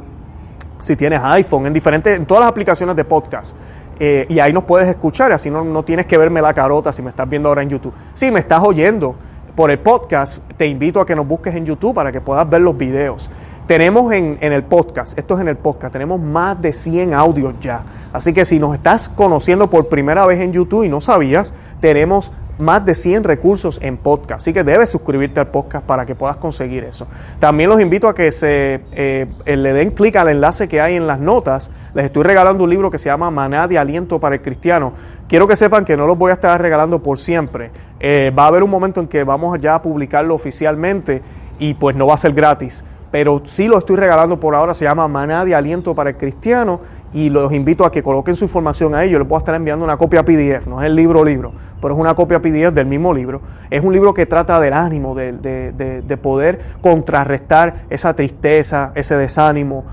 si 0.79 0.95
tienes 0.95 1.19
iPhone, 1.23 1.67
en 1.67 1.73
diferentes, 1.73 2.17
en 2.17 2.25
todas 2.25 2.41
las 2.41 2.49
aplicaciones 2.49 2.95
de 2.95 3.03
podcast. 3.03 3.55
Eh, 3.99 4.25
y 4.29 4.39
ahí 4.39 4.53
nos 4.53 4.63
puedes 4.63 4.87
escuchar, 4.87 5.31
así 5.31 5.51
no, 5.51 5.63
no 5.63 5.83
tienes 5.83 6.05
que 6.05 6.17
verme 6.17 6.41
la 6.41 6.53
carota 6.53 6.93
si 6.93 7.01
me 7.01 7.09
estás 7.09 7.27
viendo 7.27 7.49
ahora 7.49 7.61
en 7.61 7.69
YouTube. 7.69 7.93
Si 8.13 8.31
me 8.31 8.39
estás 8.39 8.63
oyendo 8.63 9.15
por 9.55 9.71
el 9.71 9.79
podcast, 9.79 10.37
te 10.55 10.65
invito 10.65 11.01
a 11.01 11.05
que 11.05 11.15
nos 11.15 11.27
busques 11.27 11.53
en 11.53 11.65
YouTube 11.65 11.93
para 11.93 12.11
que 12.13 12.21
puedas 12.21 12.49
ver 12.49 12.61
los 12.61 12.77
videos. 12.77 13.29
Tenemos 13.69 14.11
en, 14.13 14.39
el 14.41 14.63
podcast, 14.63 15.15
esto 15.15 15.35
es 15.35 15.41
en 15.41 15.47
el 15.47 15.55
podcast, 15.55 15.93
tenemos 15.93 16.19
más 16.19 16.59
de 16.59 16.73
100 16.73 17.13
audios 17.13 17.53
ya. 17.61 17.83
Así 18.11 18.33
que 18.33 18.43
si 18.43 18.57
nos 18.57 18.73
estás 18.73 19.09
conociendo 19.09 19.69
por 19.69 19.89
primera 19.89 20.25
vez 20.25 20.41
en 20.41 20.51
YouTube 20.51 20.85
y 20.85 20.89
no 20.89 21.01
sabías, 21.01 21.53
tenemos 21.79 22.31
más 22.57 22.83
de 22.83 22.95
100 22.95 23.25
recursos 23.25 23.77
en 23.83 23.97
podcast. 23.97 24.41
Así 24.41 24.53
que 24.53 24.63
debes 24.63 24.89
suscribirte 24.89 25.39
al 25.39 25.49
podcast 25.49 25.85
para 25.85 26.07
que 26.07 26.15
puedas 26.15 26.37
conseguir 26.37 26.83
eso. 26.83 27.05
También 27.37 27.69
los 27.69 27.79
invito 27.79 28.07
a 28.07 28.15
que 28.15 28.31
se 28.31 28.81
eh, 28.91 29.27
le 29.45 29.73
den 29.73 29.91
clic 29.91 30.15
al 30.15 30.29
enlace 30.29 30.67
que 30.67 30.81
hay 30.81 30.95
en 30.95 31.05
las 31.05 31.19
notas. 31.19 31.69
Les 31.93 32.05
estoy 32.05 32.23
regalando 32.23 32.63
un 32.63 32.71
libro 32.71 32.89
que 32.89 32.97
se 32.97 33.09
llama 33.09 33.29
Maná 33.29 33.67
de 33.67 33.77
Aliento 33.77 34.19
para 34.19 34.33
el 34.33 34.41
Cristiano. 34.41 34.93
Quiero 35.27 35.47
que 35.47 35.55
sepan 35.55 35.85
que 35.85 35.95
no 35.95 36.07
los 36.07 36.17
voy 36.17 36.31
a 36.31 36.33
estar 36.33 36.59
regalando 36.59 37.03
por 37.03 37.19
siempre. 37.19 37.69
Eh, 37.99 38.33
va 38.35 38.45
a 38.45 38.47
haber 38.47 38.63
un 38.63 38.71
momento 38.71 38.99
en 38.99 39.05
que 39.05 39.23
vamos 39.23 39.59
ya 39.59 39.75
a 39.75 39.81
publicarlo 39.83 40.33
oficialmente 40.33 41.21
y 41.59 41.75
pues 41.75 41.95
no 41.95 42.07
va 42.07 42.15
a 42.15 42.17
ser 42.17 42.33
gratis 42.33 42.83
pero 43.11 43.41
sí 43.43 43.67
lo 43.67 43.77
estoy 43.77 43.95
regalando 43.95 44.39
por 44.39 44.55
ahora, 44.55 44.73
se 44.73 44.85
llama 44.85 45.07
Maná 45.07 45.45
de 45.45 45.55
Aliento 45.55 45.95
para 45.95 46.11
el 46.11 46.17
Cristiano 46.17 46.79
y 47.13 47.29
los 47.29 47.51
invito 47.53 47.85
a 47.85 47.91
que 47.91 48.03
coloquen 48.03 48.35
su 48.35 48.45
información 48.45 48.93
ahí, 48.93 49.09
yo 49.09 49.17
les 49.17 49.27
puedo 49.27 49.39
estar 49.39 49.55
enviando 49.55 49.83
una 49.83 49.97
copia 49.97 50.23
PDF, 50.23 50.67
no 50.67 50.81
es 50.81 50.85
el 50.85 50.95
libro 50.95 51.23
libro, 51.23 51.51
pero 51.81 51.95
es 51.95 51.99
una 51.99 52.13
copia 52.13 52.39
PDF 52.39 52.71
del 52.73 52.85
mismo 52.85 53.13
libro. 53.13 53.41
Es 53.69 53.83
un 53.83 53.93
libro 53.93 54.13
que 54.13 54.25
trata 54.25 54.59
del 54.59 54.73
ánimo, 54.73 55.15
de, 55.15 55.33
de, 55.33 56.01
de 56.01 56.17
poder 56.17 56.59
contrarrestar 56.81 57.85
esa 57.89 58.13
tristeza, 58.13 58.91
ese 58.95 59.15
desánimo, 59.15 59.83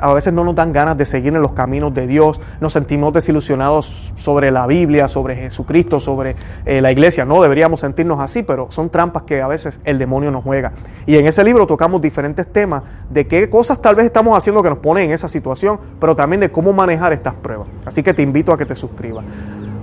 a 0.00 0.12
veces 0.14 0.32
no 0.32 0.44
nos 0.44 0.54
dan 0.54 0.72
ganas 0.72 0.96
de 0.96 1.04
seguir 1.04 1.34
en 1.34 1.42
los 1.42 1.52
caminos 1.52 1.92
de 1.94 2.06
Dios, 2.06 2.40
nos 2.60 2.72
sentimos 2.72 3.12
desilusionados 3.12 4.12
sobre 4.16 4.50
la 4.50 4.66
Biblia, 4.66 5.08
sobre 5.08 5.36
Jesucristo, 5.36 6.00
sobre 6.00 6.36
eh, 6.64 6.80
la 6.80 6.92
iglesia. 6.92 7.24
No 7.24 7.42
deberíamos 7.42 7.80
sentirnos 7.80 8.20
así, 8.20 8.42
pero 8.42 8.70
son 8.70 8.90
trampas 8.90 9.24
que 9.24 9.42
a 9.42 9.46
veces 9.46 9.80
el 9.84 9.98
demonio 9.98 10.30
nos 10.30 10.44
juega. 10.44 10.72
Y 11.06 11.16
en 11.16 11.26
ese 11.26 11.44
libro 11.44 11.66
tocamos 11.66 12.00
diferentes 12.00 12.50
temas 12.52 12.82
de 13.10 13.26
qué 13.26 13.48
cosas 13.50 13.80
tal 13.80 13.94
vez 13.94 14.06
estamos 14.06 14.36
haciendo 14.36 14.62
que 14.62 14.70
nos 14.70 14.78
ponen 14.78 15.06
en 15.06 15.12
esa 15.12 15.28
situación, 15.28 15.78
pero 16.00 16.14
también 16.14 16.40
de 16.40 16.50
cómo 16.50 16.72
manejar 16.72 17.12
estas 17.12 17.34
pruebas. 17.34 17.68
Así 17.84 18.02
que 18.02 18.14
te 18.14 18.22
invito 18.22 18.52
a 18.52 18.58
que 18.58 18.66
te 18.66 18.76
suscribas. 18.76 19.24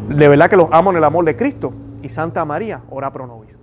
De 0.09 0.27
verdad 0.27 0.49
que 0.49 0.57
los 0.57 0.69
amo 0.71 0.91
en 0.91 0.97
el 0.97 1.03
amor 1.03 1.25
de 1.25 1.35
Cristo 1.35 1.73
y 2.01 2.09
Santa 2.09 2.43
María, 2.45 2.81
ora 2.89 3.11
pro 3.11 3.27
nobis. 3.27 3.60